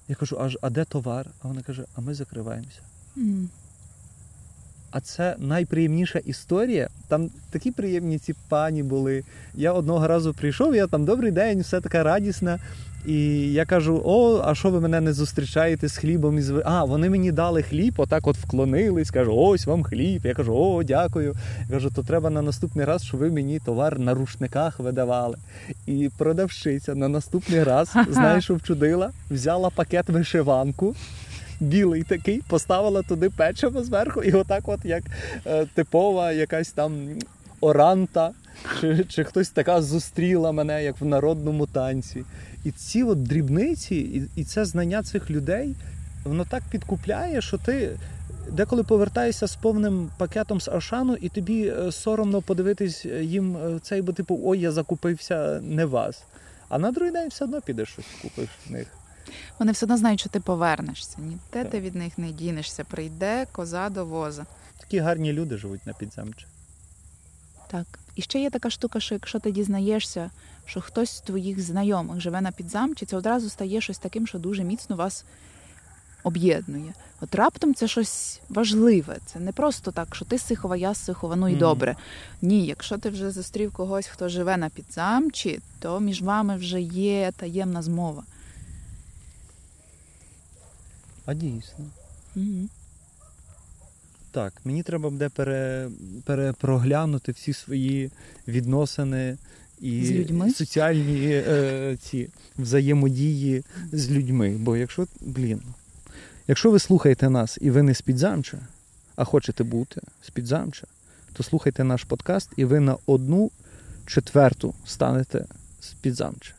Я 0.09 0.15
кажу, 0.15 0.41
аж 0.41 0.59
а 0.63 0.71
де 0.71 0.85
товар? 0.85 1.27
А 1.43 1.49
вона 1.49 1.63
каже, 1.63 1.85
а 1.95 2.01
ми 2.01 2.15
закриваємося. 2.15 2.81
А 4.91 5.01
це 5.01 5.37
найприємніша 5.39 6.19
історія. 6.19 6.89
Там 7.09 7.31
такі 7.51 7.71
приємні 7.71 8.19
ці 8.19 8.35
пані 8.49 8.83
були. 8.83 9.25
Я 9.55 9.73
одного 9.73 10.09
разу 10.09 10.35
прийшов, 10.35 10.75
я 10.75 10.87
там 10.87 11.05
добрий 11.05 11.31
день, 11.31 11.61
все 11.61 11.81
така 11.81 12.03
радісна. 12.03 12.59
І 13.07 13.53
я 13.53 13.65
кажу: 13.65 14.03
о, 14.05 14.43
а 14.45 14.55
що 14.55 14.71
ви 14.71 14.81
мене 14.81 15.01
не 15.01 15.13
зустрічаєте 15.13 15.89
з 15.89 15.97
хлібом 15.97 16.39
із? 16.39 16.53
А, 16.65 16.85
вони 16.85 17.11
мені 17.11 17.33
дали 17.33 17.63
хліб, 17.63 17.95
отак 17.97 18.27
от 18.27 18.37
вклонились, 18.37 19.11
кажу, 19.11 19.37
ось 19.37 19.67
вам 19.67 19.83
хліб. 19.83 20.27
Я 20.27 20.35
кажу, 20.35 20.55
о, 20.55 20.83
дякую. 20.83 21.35
Я 21.69 21.75
кажу, 21.75 21.91
то 21.95 22.03
треба 22.03 22.31
на 22.31 22.43
наступний 22.43 22.85
раз, 22.85 23.05
щоб 23.05 23.21
ви 23.21 23.31
мені 23.31 23.59
товар 23.59 23.99
на 23.99 24.15
рушниках 24.15 24.81
видавали. 24.81 25.37
І 25.87 26.11
продавщиця 26.19 26.95
на 26.95 27.09
наступний 27.09 27.65
раз, 27.65 27.93
знаєш, 28.11 28.45
що 28.45 28.55
вчудила, 28.55 29.11
взяла 29.31 29.71
пакет 29.71 30.09
вишиванку. 30.09 30.95
Білий 31.61 32.03
такий, 32.03 32.43
поставила 32.49 33.03
туди 33.03 33.31
печиво 33.31 33.85
зверху, 33.85 34.23
і 34.23 34.33
отак, 34.33 34.69
от 34.69 34.85
як 34.85 35.03
е, 35.47 35.67
типова 35.75 36.33
якась 36.33 36.71
там 36.71 37.09
оранта, 37.61 38.31
чи, 38.81 39.05
чи 39.09 39.25
хтось 39.25 39.51
така 39.51 39.83
зустріла 39.83 40.53
мене, 40.53 40.85
як 40.85 41.01
в 41.01 41.05
народному 41.05 41.67
танці. 41.67 42.25
І 42.65 42.71
ці 42.71 43.03
от 43.03 43.23
дрібниці, 43.23 43.97
і, 43.97 44.41
і 44.41 44.45
це 44.45 44.65
знання 44.65 45.03
цих 45.03 45.31
людей, 45.31 45.75
воно 46.25 46.45
так 46.45 46.63
підкупляє, 46.71 47.41
що 47.41 47.59
ти 47.59 47.91
деколи 48.51 48.83
повертаєшся 48.83 49.47
з 49.47 49.57
повним 49.57 50.11
пакетом 50.19 50.61
з 50.61 50.69
Ашану, 50.69 51.15
і 51.15 51.29
тобі 51.29 51.69
е, 51.69 51.93
соромно 51.93 52.43
подивитись 52.43 53.05
їм 53.21 53.57
е, 53.57 53.79
цей, 53.83 54.03
бо 54.03 54.13
типу, 54.13 54.41
ой, 54.45 54.61
я 54.61 54.73
закупився 54.73 55.61
не 55.63 55.85
вас. 55.85 56.23
А 56.69 56.79
на 56.79 56.93
другий 56.93 57.13
день 57.13 57.29
все 57.29 57.45
одно 57.45 57.61
підеш 57.61 57.89
щось 57.89 58.07
купиш 58.23 58.49
в 58.67 58.73
них. 58.73 58.87
Вони 59.59 59.73
все 59.73 59.87
одно 59.87 59.97
знають, 59.97 60.21
що 60.21 60.29
ти 60.29 60.41
повернешся. 60.41 61.17
Ніде 61.21 61.65
ти 61.71 61.81
від 61.81 61.95
них 61.95 62.19
не 62.19 62.31
дінешся. 62.31 62.85
Прийде 62.85 63.47
коза 63.53 63.89
до 63.89 64.05
воза. 64.05 64.47
Такі 64.81 64.99
гарні 64.99 65.33
люди 65.33 65.57
живуть 65.57 65.87
на 65.87 65.93
підземчі. 65.93 66.47
Так. 67.71 67.87
І 68.15 68.23
ще 68.23 68.39
є 68.41 68.51
така 68.51 68.71
штука, 68.71 69.01
що 69.01 69.15
якщо 69.15 69.39
ти 69.39 69.53
дізнаєшся, 69.53 70.31
що 70.67 70.81
хтось 70.81 71.11
з 71.11 71.21
твоїх 71.21 71.61
знайомих 71.61 72.21
живе 72.21 72.41
на 72.41 72.53
підзамчі, 72.53 73.07
це 73.07 73.17
одразу 73.17 73.51
стає 73.51 73.81
щось 73.81 73.99
таким, 73.99 74.27
що 74.27 74.39
дуже 74.39 74.65
міцно 74.65 74.97
вас 74.97 75.25
об'єднує. 76.23 76.95
От 77.21 77.35
раптом 77.35 77.75
це 77.75 77.89
щось 77.89 78.41
важливе. 78.49 79.17
Це 79.27 79.39
не 79.41 79.53
просто 79.53 79.91
так, 79.91 80.17
що 80.17 80.25
ти 80.25 80.39
Сихова, 80.39 80.77
я 80.77 80.95
Сихова, 80.95 81.37
ну 81.37 81.49
і 81.49 81.51
Мгм. 81.51 81.61
добре. 81.61 81.97
Ні, 82.43 82.67
якщо 82.67 82.99
ти 82.99 83.11
вже 83.11 83.31
зустрів 83.31 83.73
когось, 83.73 84.07
хто 84.07 84.29
живе 84.29 84.57
на 84.57 84.69
підзамчі, 84.69 85.61
то 85.81 86.01
між 86.01 86.23
вами 86.23 86.57
вже 86.57 86.81
є 86.81 87.33
таємна 87.37 87.83
змова. 87.83 88.23
А 91.27 91.35
дійсно. 91.35 91.85
Угу. 92.37 92.69
Так, 94.31 94.53
мені 94.65 94.83
треба 94.83 95.11
буде 95.11 95.29
пере, 95.29 95.89
перепроглянути 96.25 97.33
всі 97.33 97.53
свої 97.53 98.11
відносини 98.49 99.37
і 99.81 100.07
З 100.07 100.11
людьми? 100.11 100.51
соціальні 100.51 101.29
е, 101.33 101.97
ці 102.01 102.29
взаємодії 102.59 103.65
з 103.93 104.11
людьми. 104.11 104.57
Бо 104.59 104.77
якщо, 104.77 105.07
блін, 105.21 105.63
якщо 106.49 106.71
ви 106.71 106.79
слухаєте 106.79 107.31
нас 107.31 107.59
і 107.61 107.71
ви 107.71 107.83
не 107.83 107.95
з 107.95 108.01
підзамча, 108.01 108.59
а 109.17 109.25
хочете 109.25 109.65
бути 109.65 110.01
з 110.23 110.31
підзамча, 110.31 110.87
то 111.33 111.43
слухайте 111.43 111.85
наш 111.85 112.05
подкаст, 112.05 112.51
і 112.57 112.65
ви 112.65 112.81
на 112.81 112.97
одну 113.07 113.51
четверту 114.07 114.75
станете 114.87 115.45
з 115.81 115.89
підзамча. 115.89 116.53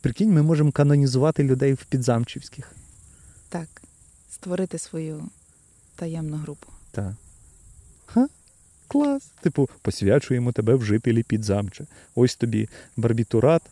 Прикинь, 0.00 0.32
ми 0.32 0.42
можемо 0.42 0.72
канонізувати 0.72 1.42
людей 1.44 1.72
в 1.72 1.84
підзамчівських. 1.84 2.72
Так, 3.54 3.82
створити 4.30 4.78
свою 4.78 5.24
таємну 5.96 6.36
групу. 6.36 6.66
Так. 6.90 7.12
Ха? 8.06 8.28
Клас. 8.88 9.22
Типу, 9.40 9.68
посвячуємо 9.82 10.52
тебе 10.52 10.74
в 10.74 10.84
жителі 10.84 11.22
підзамча. 11.22 11.84
Ось 12.14 12.36
тобі 12.36 12.68
барбітурат, 12.96 13.62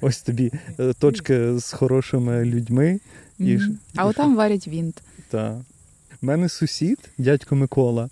ось 0.00 0.22
тобі 0.22 0.52
е, 0.78 0.92
точка 0.92 1.58
з 1.58 1.72
хорошими 1.72 2.44
людьми. 2.44 3.00
І. 3.38 3.58
А 3.96 4.02
і 4.02 4.06
отам 4.06 4.36
варять 4.36 4.68
вінт. 4.68 5.02
Та. 5.28 5.64
У 6.22 6.26
мене 6.26 6.48
сусід, 6.48 6.98
дядько 7.18 7.56
Микола, 7.56 8.10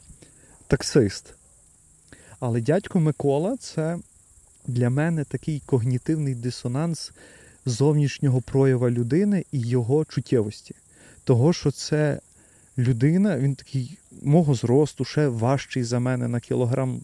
таксист. 0.66 1.34
Але 2.40 2.60
дядько 2.60 3.00
Микола 3.00 3.56
це 3.56 3.98
для 4.66 4.90
мене 4.90 5.24
такий 5.24 5.62
когнітивний 5.66 6.34
дисонанс 6.34 7.12
зовнішнього 7.66 8.40
проява 8.40 8.90
людини 8.90 9.44
і 9.52 9.60
його 9.60 10.04
чуттєвості. 10.04 10.74
Того, 11.24 11.52
що 11.52 11.70
це 11.70 12.20
людина, 12.78 13.38
він 13.38 13.54
такий 13.54 13.98
мого 14.22 14.54
зросту, 14.54 15.04
ще 15.04 15.28
важчий 15.28 15.84
за 15.84 15.98
мене 15.98 16.28
на 16.28 16.40
кілограм, 16.40 17.00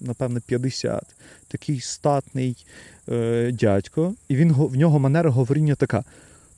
напевно, 0.00 0.40
50. 0.46 1.02
Такий 1.48 1.80
статний 1.80 2.66
е, 3.08 3.50
дядько, 3.52 4.14
і 4.28 4.36
він 4.36 4.52
в 4.52 4.76
нього 4.76 4.98
манера 4.98 5.30
говоріння 5.30 5.74
така: 5.74 6.04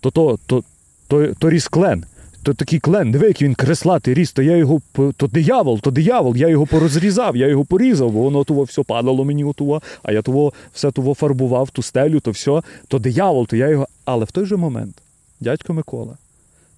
то 0.01 0.11
то, 0.11 0.39
то, 0.47 0.65
то, 1.09 1.35
то 1.35 1.51
ріс 1.51 1.69
клен. 1.69 2.05
То 2.43 2.55
такий 2.55 2.81
клен, 2.81 3.13
диви, 3.13 3.27
який 3.27 3.49
він 3.49 3.55
креслатий 3.55 4.15
ріс, 4.15 4.33
то 4.33 4.43
я 4.43 4.57
його 4.57 4.81
то 4.93 5.27
диявол, 5.27 5.81
то 5.81 5.91
диявол, 5.91 6.37
я 6.37 6.49
його 6.49 6.67
порозрізав, 6.67 7.37
я 7.37 7.49
його 7.49 7.65
порізав, 7.65 8.11
бо 8.11 8.23
воно 8.23 8.45
того 8.45 8.63
все 8.63 8.83
падало 8.83 9.25
мені 9.25 9.45
отого, 9.45 9.83
а 10.03 10.13
я 10.13 10.23
того 10.23 10.53
все 10.73 10.91
того 10.91 11.15
фарбував, 11.15 11.71
ту 11.71 11.83
стелю, 11.83 12.21
то 12.21 12.31
все, 12.31 12.63
то 12.89 12.99
диявол, 12.99 13.47
то 13.47 13.57
я 13.57 13.69
його. 13.69 13.89
Але 14.05 14.25
в 14.25 14.31
той 14.31 14.47
же 14.47 14.57
момент 14.57 14.95
дядько 15.41 15.75
Микола 15.75 16.17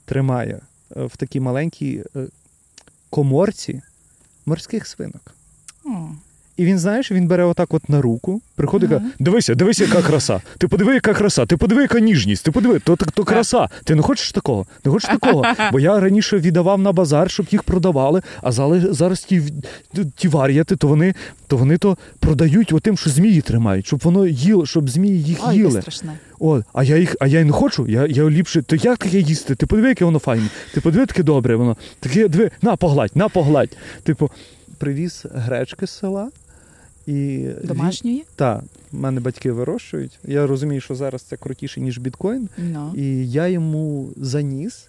тримає 0.04 0.60
е, 0.96 1.04
в 1.04 1.16
такій 1.16 1.40
маленькій 1.40 2.04
е, 2.16 2.26
коморці 3.10 3.82
морських 4.46 4.86
свинок. 4.86 5.34
І 6.56 6.64
він, 6.64 6.78
знаєш, 6.78 7.12
він 7.12 7.26
бере 7.26 7.44
отак 7.44 7.74
от 7.74 7.88
на 7.88 8.02
руку, 8.02 8.40
приходить 8.56 8.90
і 8.90 8.92
каже, 8.92 9.04
дивися, 9.18 9.54
дивися, 9.54 9.84
яка 9.84 10.02
краса. 10.02 10.40
Ти 10.58 10.68
подиви, 10.68 10.94
яка 10.94 11.14
краса, 11.14 11.46
ти 11.46 11.56
подиви, 11.56 11.82
яка 11.82 12.00
ніжність, 12.00 12.44
ти 12.44 12.50
подиви, 12.50 12.78
то, 12.78 12.96
то, 12.96 13.06
то 13.14 13.24
краса. 13.24 13.68
Ти 13.84 13.94
не 13.94 14.02
хочеш 14.02 14.32
такого? 14.32 14.66
Не 14.84 14.90
хочеш 14.90 15.10
такого? 15.10 15.44
Бо 15.72 15.80
я 15.80 16.00
раніше 16.00 16.38
віддавав 16.38 16.80
на 16.80 16.92
базар, 16.92 17.30
щоб 17.30 17.46
їх 17.50 17.62
продавали, 17.62 18.22
а 18.42 18.52
зараз 18.52 19.24
ті, 19.24 19.42
ті 20.16 20.28
вар'яти, 20.28 20.76
то 20.76 20.88
вони, 20.88 21.14
то 21.46 21.56
вони 21.56 21.78
то 21.78 21.96
продають 22.20 22.72
отим, 22.72 22.96
що 22.96 23.10
змії 23.10 23.40
тримають, 23.40 23.86
щоб 23.86 24.00
воно 24.04 24.26
їло, 24.26 24.66
щоб 24.66 24.90
змії 24.90 25.22
їх 25.22 25.38
Ой, 25.48 25.56
їли. 25.56 25.80
страшне. 25.80 26.12
О, 26.40 26.60
а 26.72 26.84
я 26.84 26.96
їх, 26.96 27.16
а 27.20 27.26
я 27.26 27.40
й 27.40 27.44
не 27.44 27.52
хочу. 27.52 27.86
Я, 27.88 28.06
я 28.06 28.30
ліпше, 28.30 28.62
то 28.62 28.76
як 28.76 28.98
таке 28.98 29.18
їсти? 29.18 29.54
Ти 29.54 29.66
подиви, 29.66 29.88
яке 29.88 30.04
воно 30.04 30.18
файне. 30.18 30.46
Ти 30.74 30.80
подиви, 30.80 31.06
таке 31.06 31.22
добре 31.22 31.56
воно. 31.56 31.76
Таке 32.00 32.28
диви, 32.28 32.50
на 32.62 32.76
погладь, 32.76 33.10
на 33.14 33.28
погладь. 33.28 33.76
Типу, 34.02 34.30
привіз 34.78 35.24
гречки 35.34 35.86
з 35.86 35.90
села. 35.90 36.28
І 37.06 37.46
Домашньої? 37.64 38.24
Так, 38.36 38.64
мене 38.92 39.20
батьки 39.20 39.52
вирощують. 39.52 40.18
Я 40.24 40.46
розумію, 40.46 40.80
що 40.80 40.94
зараз 40.94 41.22
це 41.22 41.36
крутіше, 41.36 41.80
ніж 41.80 41.98
біткоін. 41.98 42.48
Ну. 42.58 42.92
І 42.96 43.30
я 43.30 43.48
йому 43.48 44.08
заніс, 44.16 44.88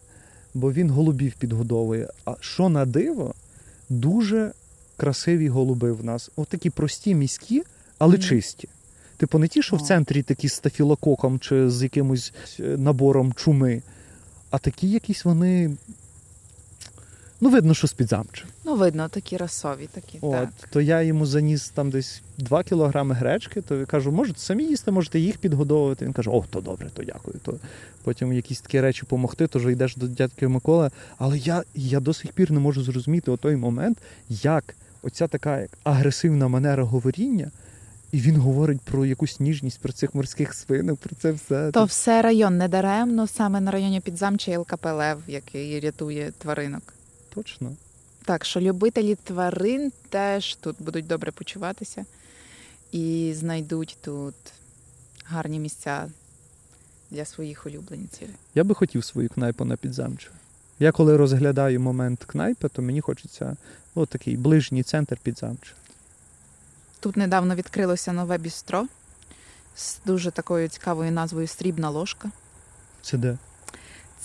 бо 0.53 0.73
він 0.73 0.89
голубів 0.89 1.33
підгодовує. 1.39 2.07
А 2.25 2.35
що 2.39 2.69
на 2.69 2.85
диво, 2.85 3.33
дуже 3.89 4.51
красиві 4.97 5.47
голуби 5.47 5.91
в 5.91 6.05
нас. 6.05 6.31
От 6.35 6.47
такі 6.47 6.69
прості 6.69 7.15
міські, 7.15 7.63
але 7.97 8.13
Мгм. 8.13 8.23
чисті. 8.23 8.67
Типу, 9.17 9.39
не 9.39 9.47
ті, 9.47 9.61
що 9.61 9.75
в 9.75 9.81
центрі 9.81 10.23
такі 10.23 10.49
з 10.49 10.53
стафілококом 10.53 11.39
чи 11.39 11.69
з 11.69 11.83
якимось 11.83 12.33
е, 12.59 12.63
набором 12.63 13.33
чуми, 13.33 13.81
а 14.49 14.57
такі 14.57 14.89
якісь 14.89 15.25
вони. 15.25 15.75
Ну, 17.41 17.49
видно, 17.49 17.73
що 17.73 17.87
з-під 17.87 18.07
замча. 18.07 18.45
Ну, 18.65 18.75
видно, 18.75 19.09
такі 19.09 19.37
расові, 19.37 19.87
такі. 19.91 20.17
От, 20.21 20.31
так. 20.31 20.49
то 20.69 20.81
я 20.81 21.01
йому 21.01 21.25
заніс 21.25 21.69
там 21.69 21.89
десь 21.89 22.21
2 22.37 22.63
кілограми 22.63 23.15
гречки, 23.15 23.61
то 23.61 23.75
я 23.75 23.85
кажу, 23.85 24.11
можете 24.11 24.39
самі 24.39 24.63
їсти, 24.63 24.91
можете 24.91 25.19
їх 25.19 25.37
підгодовувати. 25.37 26.05
Він 26.05 26.13
каже, 26.13 26.29
о, 26.29 26.45
то 26.49 26.61
добре, 26.61 26.89
то 26.93 27.03
дякую. 27.03 27.37
То 27.43 27.53
потім 28.03 28.33
якісь 28.33 28.61
такі 28.61 28.81
речі 28.81 29.01
допомогти, 29.01 29.47
то 29.47 29.59
вже 29.59 29.71
йдеш 29.71 29.95
до 29.95 30.07
дядьки 30.07 30.47
Миколи. 30.47 30.89
Але 31.17 31.37
я, 31.37 31.63
я 31.75 31.99
до 31.99 32.13
сих 32.13 32.31
пір 32.31 32.51
не 32.51 32.59
можу 32.59 32.83
зрозуміти 32.83 33.31
о 33.31 33.37
той 33.37 33.55
момент, 33.55 33.97
як 34.29 34.75
оця 35.03 35.27
така 35.27 35.59
як 35.59 35.69
агресивна 35.83 36.47
манера 36.47 36.83
говоріння, 36.83 37.51
і 38.11 38.19
він 38.19 38.37
говорить 38.37 38.81
про 38.81 39.05
якусь 39.05 39.39
ніжність, 39.39 39.79
про 39.79 39.93
цих 39.93 40.15
морських 40.15 40.53
свинок, 40.53 40.99
про 40.99 41.15
це 41.15 41.31
все. 41.31 41.71
То 41.71 41.85
все 41.85 42.21
район 42.21 42.57
не 42.57 42.67
даремно, 42.67 43.27
саме 43.27 43.61
на 43.61 43.71
районі 43.71 43.99
Підзамча 43.99 44.51
є 44.51 44.57
ЛКП 44.57 44.85
Лев, 44.85 45.17
який 45.27 45.79
рятує 45.79 46.31
тваринок. 46.37 46.93
Точно. 47.35 47.75
Так, 48.25 48.45
що 48.45 48.61
любителі 48.61 49.15
тварин 49.15 49.91
теж 50.09 50.55
тут 50.55 50.75
будуть 50.79 51.07
добре 51.07 51.31
почуватися 51.31 52.05
і 52.91 53.33
знайдуть 53.35 53.97
тут 54.01 54.35
гарні 55.25 55.59
місця 55.59 56.09
для 57.11 57.25
своїх 57.25 57.65
улюбленців. 57.65 58.29
Я 58.55 58.63
би 58.63 58.75
хотів 58.75 59.03
свою 59.03 59.29
кнайпу 59.29 59.65
на 59.65 59.77
підзамчу. 59.77 60.31
Я 60.79 60.91
коли 60.91 61.17
розглядаю 61.17 61.79
момент 61.79 62.23
кнайпи, 62.25 62.69
то 62.69 62.81
мені 62.81 63.01
хочеться 63.01 63.57
от 63.95 64.09
такий 64.09 64.37
ближній 64.37 64.83
центр 64.83 65.17
підзамча. 65.23 65.71
Тут 66.99 67.17
недавно 67.17 67.55
відкрилося 67.55 68.13
нове 68.13 68.37
бістро 68.37 68.87
з 69.75 69.97
дуже 70.05 70.31
такою 70.31 70.67
цікавою 70.67 71.11
назвою 71.11 71.47
Срібна 71.47 71.89
ложка. 71.89 72.31
Це 73.01 73.17
де? 73.17 73.37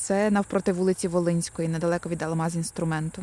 Це 0.01 0.31
навпроти 0.31 0.73
вулиці 0.73 1.09
Волинської, 1.09 1.69
недалеко 1.69 2.09
від 2.09 2.23
Алмаз 2.23 2.57
інструменту. 2.57 3.23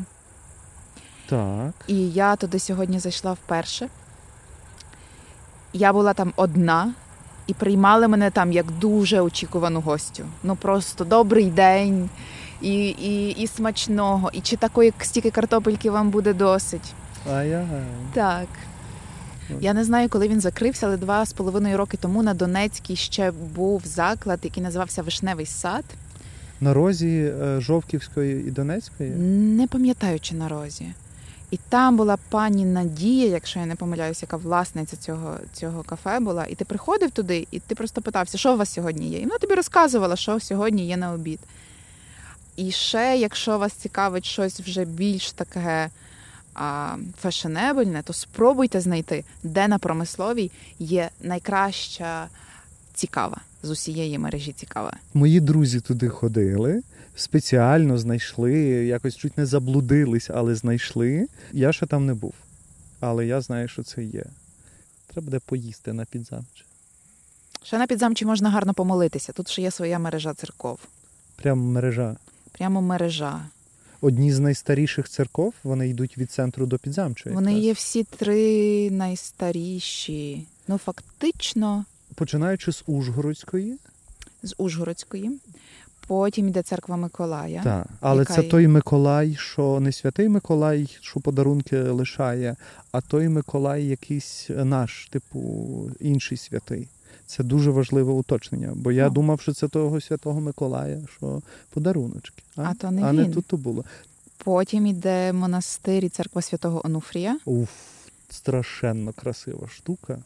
Так. 1.29 1.71
І 1.87 2.09
я 2.11 2.35
туди 2.35 2.59
сьогодні 2.59 2.99
зайшла 2.99 3.33
вперше. 3.33 3.89
Я 5.73 5.93
була 5.93 6.13
там 6.13 6.33
одна, 6.35 6.93
і 7.47 7.53
приймали 7.53 8.07
мене 8.07 8.31
там 8.31 8.51
як 8.51 8.71
дуже 8.71 9.21
очікувану 9.21 9.81
гостю. 9.81 10.25
Ну 10.43 10.55
просто 10.55 11.03
добрий 11.05 11.45
день, 11.45 12.09
і, 12.61 12.87
і, 12.87 13.29
і 13.29 13.47
смачного, 13.47 14.29
і 14.33 14.41
чи 14.41 14.55
такої 14.55 14.93
стільки 15.01 15.31
картопельки 15.31 15.91
вам 15.91 16.09
буде 16.09 16.33
досить. 16.33 16.93
Ай-яй. 17.31 17.65
Так. 18.13 18.47
Я 19.59 19.73
не 19.73 19.83
знаю, 19.83 20.09
коли 20.09 20.27
він 20.27 20.41
закрився, 20.41 20.87
але 20.87 20.97
два 20.97 21.25
з 21.25 21.33
половиною 21.33 21.77
роки 21.77 21.97
тому 21.97 22.23
на 22.23 22.33
Донецькій 22.33 22.95
ще 22.95 23.31
був 23.31 23.81
заклад, 23.85 24.39
який 24.43 24.63
називався 24.63 25.01
Вишневий 25.01 25.45
сад. 25.45 25.83
На 26.61 26.73
розі 26.73 27.31
е, 27.41 27.61
Жовківської 27.61 28.47
і 28.47 28.51
Донецької. 28.51 29.09
Не 29.09 29.67
пам'ятаю, 29.67 30.19
чи 30.19 30.35
на 30.35 30.47
розі. 30.47 30.93
І 31.51 31.59
там 31.69 31.97
була 31.97 32.17
пані 32.29 32.65
Надія, 32.65 33.27
якщо 33.27 33.59
я 33.59 33.65
не 33.65 33.75
помиляюся, 33.75 34.25
яка 34.25 34.37
власниця 34.37 34.97
цього, 34.97 35.37
цього 35.53 35.83
кафе 35.83 36.19
була. 36.19 36.45
І 36.45 36.55
ти 36.55 36.65
приходив 36.65 37.11
туди, 37.11 37.47
і 37.51 37.59
ти 37.59 37.75
просто 37.75 38.01
питався, 38.01 38.37
що 38.37 38.53
у 38.53 38.57
вас 38.57 38.73
сьогодні 38.73 39.09
є. 39.09 39.19
І 39.19 39.23
вона 39.23 39.37
тобі 39.37 39.53
розказувала, 39.53 40.15
що 40.15 40.39
сьогодні 40.39 40.87
є 40.87 40.97
на 40.97 41.13
обід. 41.13 41.39
І 42.55 42.71
ще, 42.71 43.17
якщо 43.17 43.57
вас 43.57 43.73
цікавить 43.73 44.25
щось 44.25 44.59
вже 44.59 44.85
більш 44.85 45.31
таке 45.31 45.89
а, 46.53 46.95
фешенебельне, 47.21 48.03
то 48.03 48.13
спробуйте 48.13 48.81
знайти, 48.81 49.23
де 49.43 49.67
на 49.67 49.79
промисловій 49.79 50.51
є 50.79 51.09
найкраща 51.21 52.27
цікава 52.97 53.38
з 53.63 53.69
усієї 53.69 54.17
мережі 54.17 54.53
цікава. 54.53 54.93
Мої 55.13 55.39
друзі 55.39 55.79
туди 55.79 56.10
ходили, 56.10 56.81
спеціально 57.15 57.97
знайшли, 57.97 58.53
якось 58.86 59.15
чуть 59.15 59.38
не 59.38 59.45
заблудились, 59.45 60.29
але 60.29 60.55
знайшли. 60.55 61.27
Я 61.53 61.73
ще 61.73 61.86
там 61.86 62.05
не 62.05 62.13
був. 62.13 62.33
Але 62.99 63.25
я 63.25 63.41
знаю, 63.41 63.67
що 63.67 63.83
це 63.83 64.03
є. 64.03 64.23
Треба 65.07 65.25
буде 65.25 65.39
поїсти 65.45 65.93
на 65.93 66.05
підзамче. 66.05 66.63
Ще 67.63 67.77
на 67.77 67.88
підзамчі 67.88 68.25
можна 68.25 68.49
гарно 68.49 68.73
помолитися. 68.73 69.33
Тут 69.33 69.49
ще 69.49 69.62
є 69.62 69.71
своя 69.71 69.99
мережа 69.99 70.33
церков. 70.33 70.79
Прямо 71.36 71.63
мережа. 71.63 72.15
Прямо 72.51 72.81
мережа. 72.81 73.41
Одні 74.01 74.33
з 74.33 74.39
найстаріших 74.39 75.10
церков, 75.10 75.53
вони 75.63 75.89
йдуть 75.89 76.17
від 76.17 76.31
центру 76.31 76.65
до 76.65 76.77
підзамча. 76.77 77.29
Вони 77.29 77.51
якраз. 77.51 77.65
є 77.65 77.73
всі 77.73 78.03
три 78.03 78.91
найстаріші. 78.91 80.45
Ну, 80.67 80.77
фактично, 80.77 81.86
Починаючи 82.17 82.71
з 82.71 82.84
Ужгородської. 82.88 83.77
з 84.43 84.56
Ужгородської. 84.58 85.39
Потім 86.08 86.47
йде 86.47 86.62
церква 86.62 86.97
Миколая. 86.97 87.62
Так, 87.63 87.88
але 87.99 88.19
яка 88.19 88.34
це 88.34 88.43
той 88.43 88.67
Миколай, 88.67 89.36
що 89.36 89.80
не 89.80 89.91
святий 89.91 90.30
Миколай, 90.30 90.97
що 91.01 91.19
подарунки 91.19 91.82
лишає, 91.82 92.56
а 92.91 93.01
той 93.01 93.30
Миколай 93.30 93.86
якийсь 93.86 94.49
наш, 94.49 95.08
типу, 95.12 95.91
інший 95.99 96.38
святий. 96.38 96.88
Це 97.25 97.43
дуже 97.43 97.71
важливе 97.71 98.13
уточнення, 98.13 98.71
бо 98.75 98.91
я 98.91 99.08
О. 99.08 99.10
думав, 99.10 99.41
що 99.41 99.53
це 99.53 99.67
того 99.67 100.01
святого 100.01 100.41
Миколая, 100.41 101.01
що 101.17 101.41
подаруночки. 101.69 102.43
А 102.56 102.73
то 102.73 102.91
не 102.91 103.03
а 103.03 103.13
не 103.13 103.25
тут 103.25 103.45
то 103.45 103.58
було. 103.58 103.84
Потім 104.38 104.88
йде 104.88 105.34
монастир 105.34 106.06
і 106.06 106.10
церква 106.10 106.41
святого 106.41 106.86
Онуфрія. 106.86 107.39
Уф, 107.45 107.69
страшенно 108.30 109.13
красива 109.13 109.67
штука. 109.67 110.19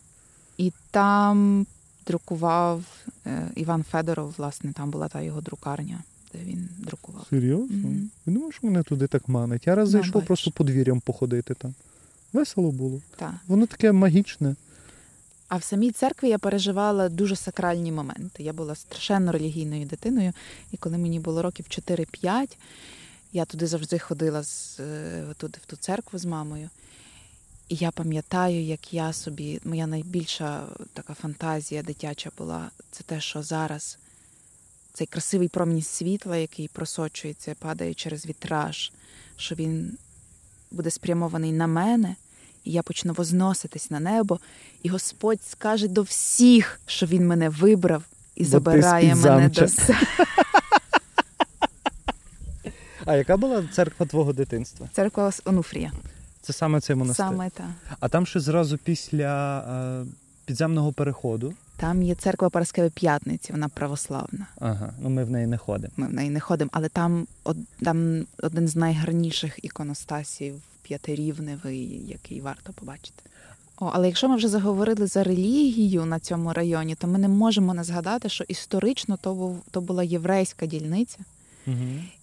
І 0.58 0.74
там 0.92 1.66
друкував 2.08 2.84
е, 3.28 3.48
Іван 3.56 3.84
Федоров, 3.84 4.34
власне, 4.38 4.74
там 4.74 4.90
була 4.90 5.08
та 5.08 5.22
його 5.22 5.42
друкарня, 5.42 6.00
де 6.34 6.40
він 6.44 6.70
друкував. 6.78 7.26
Серйозно? 7.30 7.78
Мгм. 7.78 8.10
Я 8.26 8.34
думаю, 8.34 8.52
що 8.52 8.68
мене 8.68 8.84
туди 8.84 9.08
так 9.08 9.28
манить. 9.30 9.68
Я 9.68 9.76
раз 9.76 9.88
Ну, 9.88 9.92
зайшов 9.92 10.14
бачиш. 10.14 10.28
просто 10.28 10.52
подвір'ям 10.52 11.00
походити 11.00 11.54
там. 11.54 11.74
Весело 12.34 12.72
було. 12.72 13.02
Та. 13.16 13.34
Воно 13.48 13.66
таке 13.66 13.92
магічне. 13.92 14.56
А 15.48 15.58
в 15.58 15.64
самій 15.64 15.92
церкві 15.92 16.30
я 16.30 16.38
переживала 16.38 17.10
дуже 17.10 17.36
сакральні 17.36 17.92
моменти. 17.92 18.44
Я 18.44 18.54
була 18.54 18.76
страшенно 18.76 19.32
релігійною 19.32 19.86
дитиною, 19.86 20.34
і 20.72 20.78
коли 20.78 20.98
мені 20.98 21.20
було 21.20 21.42
років 21.42 21.66
4-5, 21.70 22.58
я 23.34 23.46
туди 23.46 23.68
завжди 23.68 24.00
ходила 24.00 24.44
з, 24.44 24.80
е, 24.80 25.24
туди, 25.38 25.60
в 25.64 25.66
ту 25.66 25.76
церкву 25.76 26.20
з 26.20 26.26
мамою. 26.26 26.70
І 27.72 27.76
я 27.76 27.92
пам'ятаю, 27.92 28.64
як 28.64 28.94
я 28.94 29.14
собі, 29.14 29.60
моя 29.64 29.88
найбільша 29.88 30.64
така 30.94 31.14
фантазія 31.14 31.84
дитяча 31.84 32.30
була, 32.38 32.70
це 32.92 33.04
те, 33.04 33.22
що 33.22 33.44
зараз 33.44 33.98
цей 34.94 35.08
красивий 35.08 35.48
промінь 35.48 35.82
світла, 35.82 36.38
який 36.38 36.68
просочується, 36.68 37.56
падає 37.60 37.94
через 37.94 38.26
вітраж, 38.26 38.92
що 39.36 39.56
він 39.56 39.98
буде 40.72 40.92
спрямований 40.92 41.52
на 41.52 41.68
мене, 41.68 42.16
і 42.64 42.72
я 42.72 42.84
почну 42.84 43.14
возноситись 43.14 43.92
на 43.92 44.00
небо, 44.00 44.40
і 44.84 44.90
Господь 44.90 45.44
скаже 45.44 45.88
до 45.88 46.02
всіх, 46.02 46.80
що 46.86 47.06
Він 47.06 47.28
мене 47.28 47.50
вибрав 47.50 48.04
і 48.36 48.44
Бо 48.44 48.50
забирає 48.50 49.16
мене 49.16 49.50
до 49.50 49.68
себе. 49.68 50.00
А 53.06 53.16
яка 53.16 53.38
була 53.38 53.64
церква 53.74 54.06
твого 54.06 54.34
дитинства? 54.34 54.90
Церква 54.94 55.32
Онуфрія. 55.46 55.92
Це 56.42 56.54
саме 56.54 56.82
цей 56.82 56.96
монастир. 56.96 57.26
Саме 57.26 57.50
та. 57.50 57.64
А 58.00 58.10
там 58.10 58.26
ще 58.26 58.40
зразу 58.40 58.78
після 58.78 59.60
е, 59.60 60.06
підземного 60.46 60.92
переходу. 60.92 61.54
Там 61.78 62.04
є 62.04 62.16
церква 62.16 62.50
Параскеви 62.50 62.90
П'ятниці, 62.90 63.52
вона 63.52 63.68
православна. 63.70 64.48
Ага, 64.60 64.94
ну 65.02 65.10
ми 65.10 65.24
в 65.24 65.30
неї 65.32 65.48
не 65.48 65.58
ходимо. 65.58 65.94
Ми 65.98 66.08
в 66.08 66.14
неї 66.14 66.30
не 66.30 66.40
ходимо, 66.40 66.70
але 66.74 66.90
там, 66.90 67.28
од- 67.44 67.66
там 67.84 68.26
один 68.44 68.68
з 68.68 68.76
найгарніших 68.76 69.60
іконостасів 69.64 70.56
п'ятирівневий, 70.82 72.02
який 72.08 72.42
варто 72.42 72.74
побачити. 72.74 73.24
О, 73.80 73.92
але 73.94 74.08
якщо 74.08 74.30
ми 74.30 74.36
вже 74.36 74.48
заговорили 74.48 75.08
за 75.08 75.24
релігію 75.24 76.06
на 76.06 76.20
цьому 76.20 76.54
районі, 76.54 76.96
то 76.96 77.08
ми 77.08 77.20
не 77.20 77.28
можемо 77.28 77.74
не 77.74 77.84
згадати, 77.84 78.30
що 78.30 78.44
історично 78.48 79.18
то 79.22 79.34
був 79.34 79.62
то 79.72 79.82
була 79.82 80.04
єврейська 80.04 80.66
дільниця, 80.66 81.18
Угу. 81.68 81.76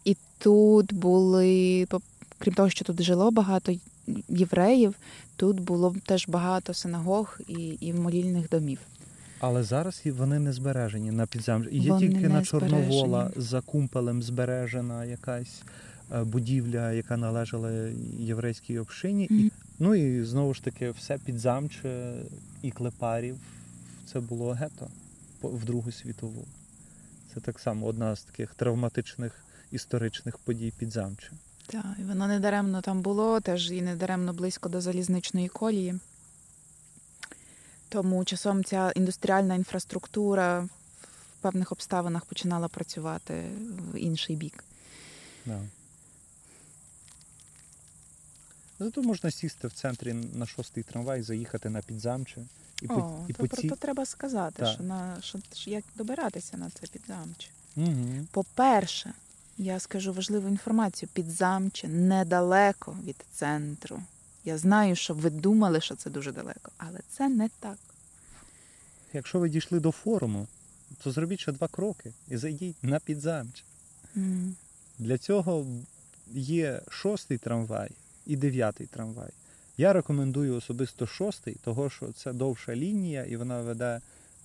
і 0.04 0.16
тут 0.38 0.92
були, 0.94 1.86
крім 2.38 2.54
того, 2.54 2.70
що 2.70 2.84
тут 2.84 3.02
жило 3.02 3.30
багато 3.30 3.72
євреїв, 4.28 4.94
тут 5.36 5.60
було 5.60 5.94
теж 6.06 6.28
багато 6.28 6.74
синагог 6.74 7.40
і, 7.48 7.78
і 7.80 7.92
молільних 7.92 8.48
домів. 8.48 8.78
Але 9.40 9.62
зараз 9.62 10.02
вони 10.04 10.38
не 10.38 10.52
збережені 10.52 11.10
на 11.10 11.26
підземжі. 11.26 11.70
Є 11.72 11.90
Вони 11.92 12.08
тільки 12.08 12.28
на 12.28 12.44
Чорновола 12.44 13.20
збережені. 13.20 13.46
за 13.46 13.60
кумпелем 13.60 14.22
збережена 14.22 15.04
якась 15.04 15.62
е, 16.14 16.24
будівля, 16.24 16.92
яка 16.92 17.16
належала 17.16 17.70
єврейській 18.18 18.78
общині. 18.78 19.24
І, 19.30 19.52
ну 19.78 19.94
і 19.94 20.24
знову 20.24 20.54
ж 20.54 20.64
таки, 20.64 20.90
все 20.90 21.18
підзамче 21.18 22.14
і 22.62 22.70
клепарів 22.70 23.36
це 24.12 24.20
було 24.20 24.52
гето 24.52 24.88
в 25.42 25.64
Другу 25.64 25.92
світову. 25.92 26.44
Це 27.34 27.40
так 27.40 27.58
само 27.58 27.86
одна 27.86 28.16
з 28.16 28.22
таких 28.22 28.54
травматичних 28.54 29.32
історичних 29.72 30.38
подій 30.38 30.72
підзамче. 30.78 31.30
Так, 31.70 31.84
і 31.98 32.02
воно 32.02 32.26
не 32.26 32.40
даремно 32.40 32.80
там 32.80 33.00
було, 33.00 33.40
теж 33.40 33.70
і 33.70 33.82
не 33.82 33.96
даремно 33.96 34.32
близько 34.32 34.68
до 34.68 34.80
залізничної 34.80 35.48
колії. 35.48 35.94
Тому 37.88 38.24
часом 38.24 38.64
ця 38.64 38.92
індустріальна 38.94 39.54
інфраструктура 39.54 40.60
в 40.60 41.40
певних 41.40 41.72
обставинах 41.72 42.24
починала 42.24 42.68
працювати 42.68 43.50
в 43.92 43.98
інший 43.98 44.36
бік. 44.36 44.64
Да. 45.46 45.60
Зато 48.78 49.02
можна 49.02 49.30
сісти 49.30 49.68
в 49.68 49.72
центрі 49.72 50.12
на 50.12 50.46
шостий 50.46 50.82
трамвай, 50.82 51.22
заїхати 51.22 51.70
на 51.70 51.82
підзамче 51.82 52.40
і 52.82 52.86
по, 52.86 52.94
О, 52.94 53.24
і 53.28 53.32
то 53.32 53.42
по 53.42 53.48
про 53.48 53.68
то 53.68 53.76
треба 53.76 54.06
сказати, 54.06 54.66
що 54.66 54.82
на 54.82 55.16
що, 55.20 55.38
що 55.54 55.70
як 55.70 55.84
добиратися 55.96 56.56
на 56.56 56.70
це 56.70 56.86
підзамче. 56.86 57.48
Угу. 57.76 58.26
По-перше, 58.30 59.12
я 59.58 59.80
скажу 59.80 60.12
важливу 60.12 60.48
інформацію: 60.48 61.08
підзамче 61.12 61.88
недалеко 61.88 62.96
від 63.04 63.16
центру. 63.32 64.00
Я 64.44 64.58
знаю, 64.58 64.96
що 64.96 65.14
ви 65.14 65.30
думали, 65.30 65.80
що 65.80 65.96
це 65.96 66.10
дуже 66.10 66.32
далеко, 66.32 66.72
але 66.76 67.00
це 67.08 67.28
не 67.28 67.50
так. 67.60 67.78
Якщо 69.12 69.38
ви 69.38 69.48
дійшли 69.48 69.80
до 69.80 69.90
форуму, 69.90 70.46
то 71.02 71.10
зробіть 71.10 71.40
ще 71.40 71.52
два 71.52 71.68
кроки 71.68 72.12
і 72.28 72.36
зайдіть 72.36 72.84
на 72.84 73.00
підзамче. 73.00 73.64
М. 74.16 74.56
Для 74.98 75.18
цього 75.18 75.66
є 76.32 76.82
шостий 76.88 77.38
трамвай 77.38 77.90
і 78.26 78.36
дев'ятий 78.36 78.86
трамвай. 78.86 79.30
Я 79.76 79.92
рекомендую 79.92 80.56
особисто 80.56 81.06
шостий, 81.06 81.56
того 81.64 81.90
що 81.90 82.12
це 82.12 82.32
довша 82.32 82.76
лінія, 82.76 83.24
і 83.24 83.36
вона 83.36 83.60
веде 83.62 84.00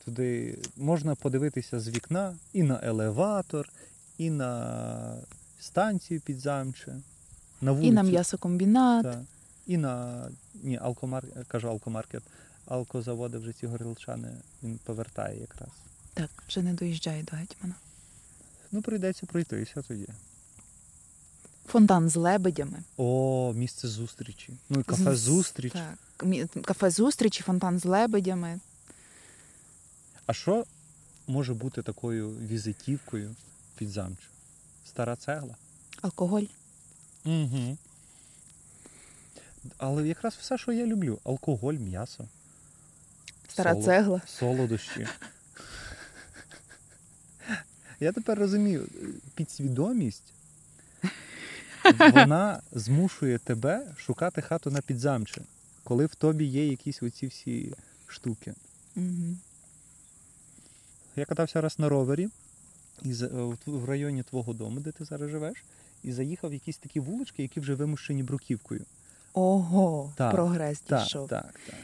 туди. 0.05 0.57
Можна 0.77 1.15
подивитися 1.15 1.79
з 1.79 1.89
вікна 1.89 2.35
і 2.53 2.63
на 2.63 2.79
елеватор, 2.83 3.69
і 4.17 4.29
на 4.29 5.17
станцію 5.59 6.21
підзамче, 6.21 6.95
на 7.61 7.71
вулицю. 7.71 7.87
І 7.87 7.91
на 7.91 8.03
м'ясокомбінат. 8.03 9.03
Та, 9.03 9.23
і 9.67 9.77
на 9.77 10.23
ні, 10.63 10.79
алкомар... 10.81 11.23
кажу 11.47 11.69
алкомаркет. 11.69 12.23
Алкозаводи 12.65 13.37
вже 13.37 13.53
ці 13.53 13.67
горілчани 13.67 14.27
він 14.63 14.79
повертає 14.83 15.41
якраз. 15.41 15.69
Так, 16.13 16.29
вже 16.47 16.61
не 16.61 16.73
доїжджає 16.73 17.23
до 17.23 17.37
гетьмана. 17.37 17.75
Ну, 18.71 18.81
прийдеться 18.81 19.25
пройтися 19.25 19.81
тоді. 19.81 20.07
Фонтан 21.67 22.09
з 22.09 22.15
лебедями. 22.15 22.83
О, 22.97 23.53
місце 23.55 23.87
зустрічі. 23.87 24.53
Ну 24.69 24.79
і 24.79 24.83
кафе 24.83 25.15
зустріч. 25.15 25.73
Так. 25.73 25.97
Кафе 26.65 26.89
зустрічі, 26.89 27.43
фонтан 27.43 27.79
з 27.79 27.85
лебедями. 27.85 28.59
А 30.25 30.33
що 30.33 30.65
може 31.27 31.53
бути 31.53 31.81
такою 31.81 32.29
візитівкою 32.29 33.35
під 33.77 33.89
замчу? 33.89 34.27
Стара 34.85 35.15
цегла. 35.15 35.55
Алкоголь. 36.01 36.43
Угу. 37.25 37.77
Але 39.77 40.07
якраз 40.07 40.33
все, 40.33 40.57
що 40.57 40.71
я 40.71 40.85
люблю: 40.85 41.19
алкоголь, 41.23 41.73
м'ясо, 41.73 42.25
Стара 43.49 43.73
соло- 43.73 43.85
цегла. 43.85 44.21
солодощі. 44.27 45.07
Я 47.99 48.11
тепер 48.11 48.39
розумію, 48.39 48.87
підсвідомість 49.35 50.33
вона 52.13 52.61
змушує 52.71 53.37
тебе 53.39 53.87
шукати 53.97 54.41
хату 54.41 54.71
на 54.71 54.81
підзамче, 54.81 55.41
коли 55.83 56.05
в 56.05 56.15
тобі 56.15 56.45
є 56.45 56.67
якісь 56.67 57.03
оці 57.03 57.27
всі 57.27 57.73
штуки. 58.07 58.53
Угу. 58.95 59.37
Я 61.15 61.25
катався 61.25 61.61
раз 61.61 61.79
на 61.79 61.89
ровері 61.89 62.29
і 63.01 63.13
за- 63.13 63.27
в 63.65 63.85
районі 63.85 64.23
твого 64.23 64.53
дому, 64.53 64.79
де 64.79 64.91
ти 64.91 65.05
зараз 65.05 65.29
живеш, 65.29 65.63
і 66.03 66.11
заїхав 66.11 66.49
в 66.49 66.53
якісь 66.53 66.77
такі 66.77 66.99
вулички, 66.99 67.41
які 67.41 67.59
вже 67.59 67.73
вимушені 67.75 68.23
бруківкою. 68.23 68.85
Ого, 69.33 70.13
Так, 70.15 70.31
прогрес 70.31 70.79
Так, 70.79 71.03
дійшов. 71.03 71.27
так, 71.29 71.59
так. 71.67 71.75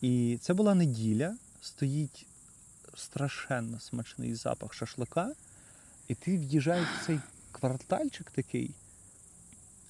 І 0.00 0.38
це 0.42 0.54
була 0.54 0.74
неділя, 0.74 1.36
стоїть 1.62 2.26
страшенно 2.96 3.80
смачний 3.80 4.34
запах 4.34 4.74
шашлика, 4.74 5.32
і 6.08 6.14
ти 6.14 6.38
в'їжджаєш 6.38 6.88
в 7.02 7.06
цей 7.06 7.20
квартальчик 7.52 8.30
такий, 8.30 8.70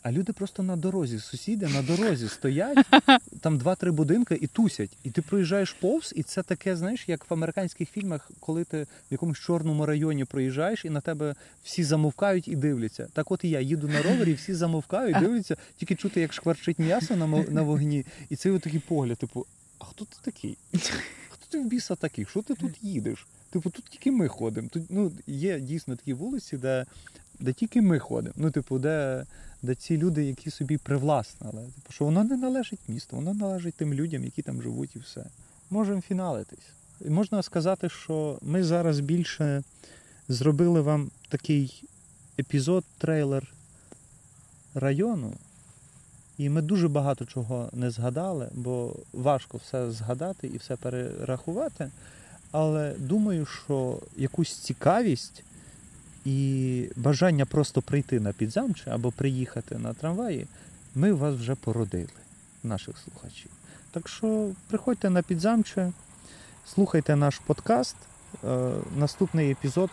а 0.07 0.13
люди 0.13 0.33
просто 0.33 0.63
на 0.63 0.77
дорозі, 0.77 1.19
сусіди 1.19 1.69
на 1.69 1.83
дорозі 1.83 2.29
стоять, 2.29 2.87
там 3.41 3.59
два-три 3.59 3.91
будинки 3.91 4.39
і 4.41 4.47
тусять. 4.47 4.91
І 5.05 5.11
ти 5.11 5.23
проїжджаєш 5.23 5.73
повз, 5.73 6.13
і 6.17 6.23
це 6.23 6.43
таке, 6.43 6.77
знаєш, 6.77 7.09
як 7.09 7.31
в 7.31 7.35
американських 7.35 7.91
фільмах, 7.91 8.31
коли 8.41 8.65
ти 8.65 8.83
в 8.83 8.87
якомусь 9.11 9.39
чорному 9.39 9.87
районі 9.87 10.25
проїжджаєш, 10.25 10.85
і 10.85 10.91
на 10.91 11.01
тебе 11.01 11.35
всі 11.65 11.85
замовкають 11.85 12.49
і 12.49 12.57
дивляться. 12.57 13.09
Так 13.13 13.31
от 13.31 13.45
і 13.45 13.51
я 13.51 13.61
їду 13.61 13.89
на 13.89 14.03
ровері, 14.03 14.35
всі 14.35 14.55
замовкають, 14.55 15.19
дивляться, 15.19 15.57
тільки 15.77 15.95
чути, 15.95 16.21
як 16.21 16.33
шкварчить 16.33 16.79
м'ясо 16.79 17.17
на, 17.17 17.27
на 17.27 17.63
вогні. 17.63 18.07
І 18.31 18.37
це 18.37 18.59
такий 18.59 18.81
погляд, 18.81 19.19
типу, 19.19 19.47
а 19.79 19.85
хто 19.85 20.05
ти 20.05 20.17
такий? 20.23 20.57
Хто 21.29 21.47
ти 21.49 21.59
в 21.59 21.65
біса 21.65 21.95
такий? 21.95 22.25
Що 22.25 22.43
ти 22.43 22.55
тут 22.55 22.73
їдеш? 22.83 23.27
Типу, 23.51 23.71
тут 23.71 23.85
тільки 23.85 24.11
ми 24.11 24.29
ходимо. 24.29 24.69
Тут 24.69 24.83
ну, 24.89 25.13
є 25.27 25.61
дійсно 25.61 25.97
такі 25.97 26.13
вулиці, 26.13 26.57
де, 26.57 26.87
де 27.41 27.53
тільки 27.53 27.83
ми 27.83 27.99
ходимо. 27.99 28.35
Ну, 28.37 28.51
типу, 28.51 28.79
де, 28.79 29.25
де 29.63 29.75
ці 29.75 29.97
люди, 29.97 30.25
які 30.25 30.51
собі 30.51 30.79
привласнили. 30.79 31.63
Типу, 31.75 31.93
що 31.93 32.05
воно 32.05 32.25
не 32.25 32.37
належить 32.37 32.81
місту, 32.89 33.17
воно 33.17 33.35
належить 33.35 33.75
тим 33.75 33.95
людям, 33.95 34.25
які 34.25 34.43
там 34.43 34.63
живуть, 34.63 34.97
і 34.97 34.99
все. 34.99 35.25
Можемо 35.71 36.01
фіналитись. 36.01 36.69
І 37.01 37.11
можна 37.11 37.43
сказати, 37.43 37.89
що 37.89 38.39
ми 38.43 38.65
зараз 38.65 39.01
більше 39.01 39.63
зробили 40.29 40.81
вам 40.81 41.11
такий 41.29 41.83
епізод, 42.39 42.85
трейлер 42.99 43.53
району. 44.75 45.33
І 46.39 46.49
ми 46.49 46.63
дуже 46.63 46.89
багато 46.89 47.25
чого 47.25 47.69
не 47.73 47.91
згадали, 47.91 48.49
бо 48.55 48.97
важко 49.13 49.59
все 49.59 49.91
згадати 49.91 50.47
і 50.47 50.57
все 50.57 50.77
перерахувати. 50.77 51.91
Але 52.51 52.95
думаю, 52.99 53.47
що 53.47 53.99
якусь 54.17 54.57
цікавість 54.59 55.43
і 56.27 56.89
бажання 56.97 57.47
просто 57.47 57.83
прийти 57.83 58.21
на 58.21 58.33
підзамче 58.33 58.91
або 58.91 59.11
приїхати 59.11 59.79
на 59.79 59.95
трамваї, 59.95 60.47
ми 60.95 61.13
вас 61.13 61.35
вже 61.35 61.55
породили, 61.55 62.09
наших 62.63 62.99
слухачів. 62.99 63.51
Так 63.91 64.09
що 64.09 64.51
приходьте 64.69 65.11
на 65.11 65.23
підзамче, 65.23 65.93
слухайте 66.67 67.17
наш 67.17 67.39
подкаст. 67.39 67.97
Е, 68.45 68.71
наступний 68.97 69.51
епізод 69.51 69.91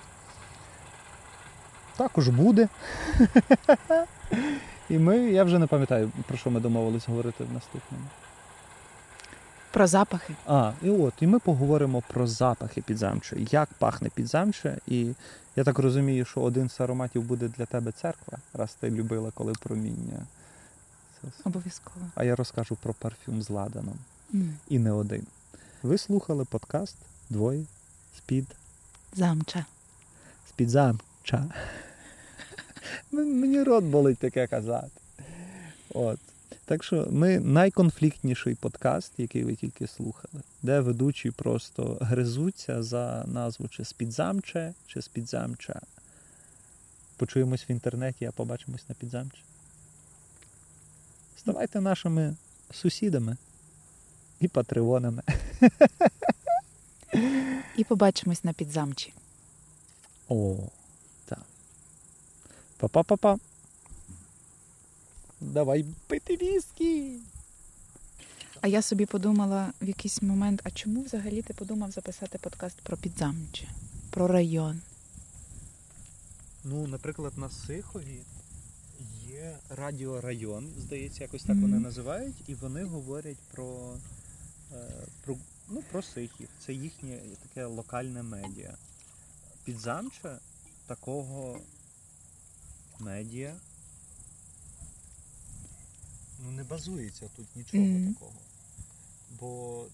також 1.97 2.27
буде. 2.29 2.67
І 4.89 4.97
ми, 4.97 5.17
я 5.17 5.43
вже 5.43 5.59
не 5.59 5.67
пам'ятаю, 5.67 6.11
про 6.27 6.37
що 6.37 6.51
ми 6.51 6.59
домовились 6.59 7.07
говорити 7.07 7.43
в 7.43 7.53
наступному. 7.53 8.03
Про 9.73 9.87
запахи. 9.87 10.35
А, 10.47 10.71
і 10.81 10.89
от, 10.89 11.13
і 11.21 11.27
ми 11.27 11.39
поговоримо 11.39 12.03
про 12.07 12.27
запахи 12.27 12.81
підзамче, 12.81 13.35
як 13.51 13.69
пахне 13.73 14.09
підзамче. 14.09 14.77
І 14.87 15.13
я 15.55 15.63
так 15.63 15.79
розумію, 15.79 16.25
що 16.25 16.41
один 16.41 16.69
з 16.69 16.81
ароматів 16.81 17.23
буде 17.23 17.47
для 17.47 17.65
тебе 17.65 17.91
церква, 17.91 18.37
раз 18.53 18.73
ти 18.79 18.89
любила, 18.91 19.31
коли 19.33 19.53
проміння. 19.53 20.25
Обов'язково. 21.43 22.05
А 22.15 22.23
я 22.23 22.35
розкажу 22.35 22.75
про 22.75 22.93
парфюм 22.93 23.41
з 23.41 23.49
ладаном. 23.49 23.95
М. 24.33 24.57
І 24.69 24.79
не 24.79 24.91
один. 24.91 25.27
Ви 25.83 25.97
слухали 25.97 26.45
подкаст 26.45 26.95
двоє 27.29 27.65
з-під 28.17 28.45
Замча. 29.13 29.65
з-під 30.49 30.69
замча. 30.69 31.45
Мені 33.11 33.63
рот 33.63 33.83
болить 33.83 34.17
таке 34.17 34.47
казати. 34.47 35.01
От. 35.93 36.19
Так 36.65 36.83
що 36.83 37.07
ми 37.11 37.39
найконфліктніший 37.39 38.55
подкаст, 38.55 39.11
який 39.17 39.43
ви 39.43 39.55
тільки 39.55 39.87
слухали, 39.87 40.43
де 40.61 40.79
ведучі 40.79 41.31
просто 41.31 41.97
гризуться 42.01 42.83
за 42.83 43.23
назву 43.27 43.67
чи 43.67 43.85
з-підзамче, 43.85 44.73
чи 44.87 45.01
з-підзамча. 45.01 45.81
Почуємось 47.17 47.69
в 47.69 47.71
інтернеті, 47.71 48.25
а 48.25 48.31
побачимось 48.31 48.89
на 48.89 48.95
підзамче. 48.95 49.41
Ставайте 51.37 51.81
нашими 51.81 52.35
сусідами 52.71 53.37
і 54.39 54.47
патреонами. 54.47 55.23
І 57.77 57.83
побачимось 57.83 58.43
на 58.43 58.53
підзамчі. 58.53 59.13
О, 60.29 60.57
так. 61.25 61.41
Па-па-па-па. 62.77 63.37
Давай 65.51 65.85
пити 66.07 66.35
віскі. 66.41 67.19
А 68.61 68.67
я 68.67 68.81
собі 68.81 69.05
подумала 69.05 69.73
в 69.81 69.87
якийсь 69.87 70.21
момент, 70.21 70.61
а 70.63 70.71
чому 70.71 71.01
взагалі 71.01 71.41
ти 71.41 71.53
подумав 71.53 71.91
записати 71.91 72.37
подкаст 72.37 72.77
про 72.81 72.97
підзамче, 72.97 73.67
про 74.09 74.27
район? 74.27 74.81
Ну, 76.63 76.87
наприклад, 76.87 77.33
на 77.37 77.49
Сихові 77.49 78.19
є 79.29 79.57
радіорайон, 79.69 80.69
здається, 80.77 81.23
якось 81.23 81.41
так 81.43 81.55
Мгм. 81.55 81.61
вони 81.61 81.79
називають, 81.79 82.35
і 82.47 82.53
вони 82.55 82.83
говорять 82.83 83.37
про, 83.51 83.93
е, 84.73 85.05
про, 85.25 85.35
ну, 85.69 85.83
про 85.91 86.01
Сихів. 86.01 86.49
Це 86.65 86.73
їхнє 86.73 87.19
таке 87.47 87.65
локальне 87.65 88.23
медіа. 88.23 88.73
Підзамче 89.65 90.37
такого 90.87 91.59
медіа 92.99 93.53
ну, 96.43 96.51
не 96.51 96.63
базується 96.63 97.29
тут 97.35 97.55
нічого 97.55 97.83
Мгм. 97.83 98.13
такого. 98.13 98.33
Бо 99.39 99.85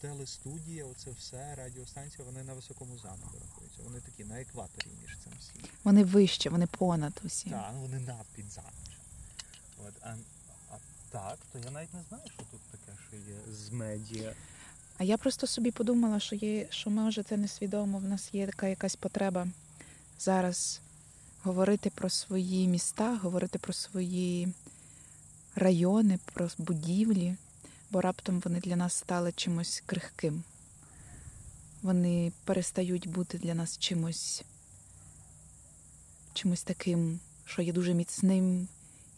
телестудія, 0.00 0.84
оце 0.84 1.10
все, 1.10 1.54
радіостанція, 1.54 2.24
вони 2.24 2.42
на 2.44 2.52
високому 2.54 2.98
замку 2.98 3.38
рахуються. 3.40 3.80
Вони 3.84 4.00
такі 4.00 4.24
на 4.24 4.40
екваторі 4.40 4.86
між 5.02 5.16
цим 5.24 5.32
всім. 5.40 5.62
Вони 5.84 6.04
вище, 6.04 6.50
вони 6.50 6.66
понад 6.66 7.20
усім. 7.24 7.52
Так, 7.52 7.70
ну 7.74 7.80
вони 7.80 7.98
над 8.00 8.26
підзамче. 8.36 8.96
От, 9.86 9.94
а, 10.02 10.14
а 10.70 10.76
так, 11.10 11.38
то 11.52 11.58
я 11.58 11.70
навіть 11.70 11.94
не 11.94 12.00
знаю, 12.08 12.24
що 12.26 12.42
тут 12.50 12.60
таке, 12.70 12.98
що 13.08 13.16
є 13.16 13.54
з 13.54 13.70
медіа. 13.70 14.32
А 14.98 15.04
я 15.04 15.16
просто 15.18 15.46
собі 15.46 15.70
подумала, 15.70 16.20
що 16.20 16.36
є, 16.36 16.66
що 16.70 16.90
може 16.90 17.22
це 17.22 17.36
несвідомо. 17.36 17.98
В 17.98 18.04
нас 18.04 18.28
є 18.32 18.46
така 18.46 18.66
якась 18.68 18.96
потреба 18.96 19.48
зараз 20.18 20.80
говорити 21.42 21.90
про 21.90 22.10
свої 22.10 22.68
міста, 22.68 23.16
говорити 23.16 23.58
про 23.58 23.72
свої 23.72 24.48
райони, 25.54 26.18
про 26.24 26.48
будівлі, 26.58 27.36
бо 27.90 28.00
раптом 28.00 28.40
вони 28.40 28.60
для 28.60 28.76
нас 28.76 28.94
стали 28.94 29.32
чимось 29.32 29.82
крихким. 29.86 30.42
Вони 31.82 32.32
перестають 32.44 33.08
бути 33.08 33.38
для 33.38 33.54
нас 33.54 33.78
чимось, 33.78 34.42
чимось 36.34 36.62
таким, 36.62 37.20
що 37.44 37.62
є 37.62 37.72
дуже 37.72 37.94
міцним 37.94 38.68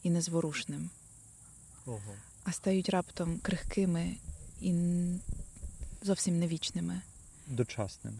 і 0.03 0.11
незворушним, 0.11 0.91
Ого. 1.87 2.15
а 2.45 2.53
стають 2.53 2.89
раптом 2.89 3.39
крихкими 3.39 4.17
і 4.61 4.75
зовсім 6.03 6.39
невічними. 6.39 7.01
Дочасними. 7.47 8.19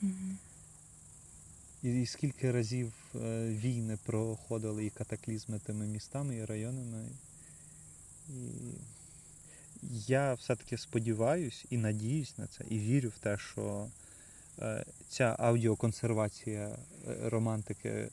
Мгм. 0.00 0.38
І, 1.82 2.02
і 2.02 2.06
скільки 2.06 2.52
разів 2.52 2.92
е, 3.14 3.48
війни 3.48 3.98
проходили 4.04 4.86
і 4.86 4.90
катаклізми 4.90 5.58
тими 5.58 5.86
містами 5.86 6.36
і 6.36 6.44
районами. 6.44 7.04
І 8.28 8.34
я 10.06 10.34
все-таки 10.34 10.78
сподіваюся 10.78 11.64
і 11.70 11.76
надіюсь 11.76 12.38
на 12.38 12.46
це, 12.46 12.64
і 12.70 12.78
вірю 12.78 13.08
в 13.08 13.18
те, 13.18 13.38
що 13.38 13.86
е, 14.62 14.84
ця 15.08 15.36
аудіоконсервація 15.38 16.68
е, 16.68 16.76
романтики 17.28 17.88
е, 17.88 18.08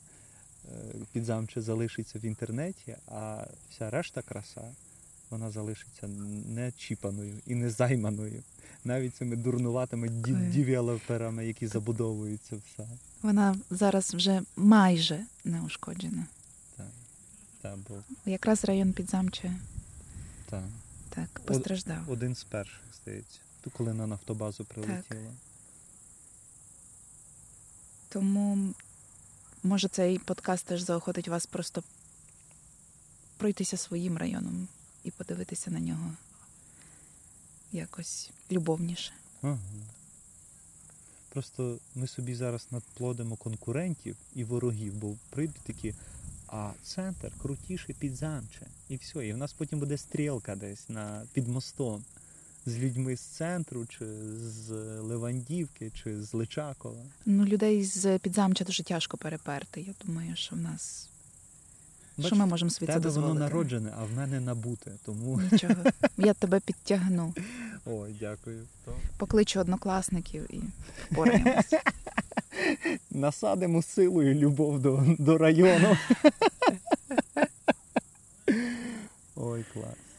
підзамче 1.12 1.62
залишиться 1.62 2.20
в 2.20 2.26
інтернеті, 2.26 2.96
а 3.08 3.46
вся 3.70 3.90
решта 3.90 4.22
краса 4.22 4.62
вона 5.30 5.52
залишиться 5.52 6.08
не 6.48 6.72
чіпаною 6.72 7.34
і 7.48 7.56
не 7.56 7.70
займаною. 7.70 8.44
Навіть 8.86 9.16
цими 9.16 9.36
дурнуватими 9.36 10.08
ді- 10.08 10.50
дівелоперами, 10.50 11.48
які 11.48 11.68
забудовують 11.68 12.42
це 12.50 12.56
все. 12.56 12.88
Вона 13.22 13.56
зараз 13.70 14.14
вже 14.14 14.42
майже 14.56 15.26
неушкоджена. 15.46 16.26
Так, 16.78 16.88
так, 17.62 17.78
бо 17.90 17.96
Якраз 18.32 18.66
район 18.66 18.94
Підзамче 18.94 19.54
так. 20.52 20.64
так 21.10 21.46
постраждав. 21.46 22.12
Один 22.12 22.36
з 22.36 22.44
перших, 22.44 22.82
здається. 23.02 23.40
Ту, 23.62 23.70
коли 23.70 23.94
на 23.94 24.08
нафтобазу 24.08 24.66
прилетіло. 24.66 25.32
Тому 28.10 28.74
може 29.64 29.88
цей 29.88 30.20
подкаст 30.20 30.66
теж 30.66 30.82
заохотить 30.82 31.28
вас 31.28 31.46
просто 31.46 31.84
пройтися 33.38 33.78
своїм 33.78 34.18
районом 34.18 34.68
і 35.04 35.12
подивитися 35.12 35.72
на 35.72 35.80
нього 35.80 36.12
якось 37.72 38.30
любовніше. 38.52 39.12
Ага. 39.42 39.60
Просто 41.30 41.78
ми 41.96 42.08
собі 42.08 42.36
зараз 42.36 42.68
надплодимо 42.72 43.36
конкурентів 43.36 44.16
і 44.36 44.44
ворогів, 44.44 44.94
бо 44.94 45.16
прийдуть 45.30 45.62
такі, 45.64 45.94
а 46.52 46.72
центр 46.84 47.32
крутіше 47.42 47.94
під 48.00 48.16
замче. 48.16 48.66
І 48.90 48.96
все. 48.96 49.28
І 49.28 49.34
в 49.34 49.38
нас 49.38 49.54
потім 49.54 49.80
буде 49.80 49.98
стрілка 49.98 50.56
десь 50.56 50.90
на, 50.90 51.22
під 51.34 51.48
мостом 51.48 52.04
з 52.66 52.78
людьми 52.78 53.16
з 53.16 53.20
центру, 53.20 53.86
чи 53.86 54.06
з 54.40 54.72
Левандівки, 55.00 55.92
чи 56.04 56.24
з 56.24 56.34
Личакова. 56.34 57.02
Ну, 57.26 57.46
людей 57.46 57.84
з 57.84 58.20
Підзамча 58.20 58.64
дуже 58.64 58.84
тяжко 58.84 59.18
переперти. 59.18 59.82
Я 59.82 59.94
думаю, 60.06 60.36
що 60.36 60.56
в 60.56 60.60
нас. 60.60 61.08
Бач, 62.18 62.28
що 62.28 62.36
ми 62.36 62.46
можемо 62.46 62.72
собі 62.72 62.88
це 62.88 62.94
тебе 62.94 63.10
воно 63.10 63.34
народжене, 63.34 63.94
а 63.98 64.04
в 64.04 64.12
мене 64.12 64.40
набуте. 64.40 64.92
Тому 65.06 65.42
Нічого. 65.52 65.76
Я 66.18 66.34
тебе 66.34 66.60
підтягну. 66.60 67.34
ой, 67.86 68.16
дякую. 68.20 68.64
Покличу 69.18 69.60
однокласників 69.60 70.56
і 70.56 70.62
впораємось 71.12 71.74
насадимо 73.12 73.82
силу 73.82 74.24
і 74.24 74.34
любов 74.34 74.80
до, 74.80 75.04
до 75.20 75.38
району. 75.38 75.98
Ой, 79.36 79.66
клас. 79.74 80.11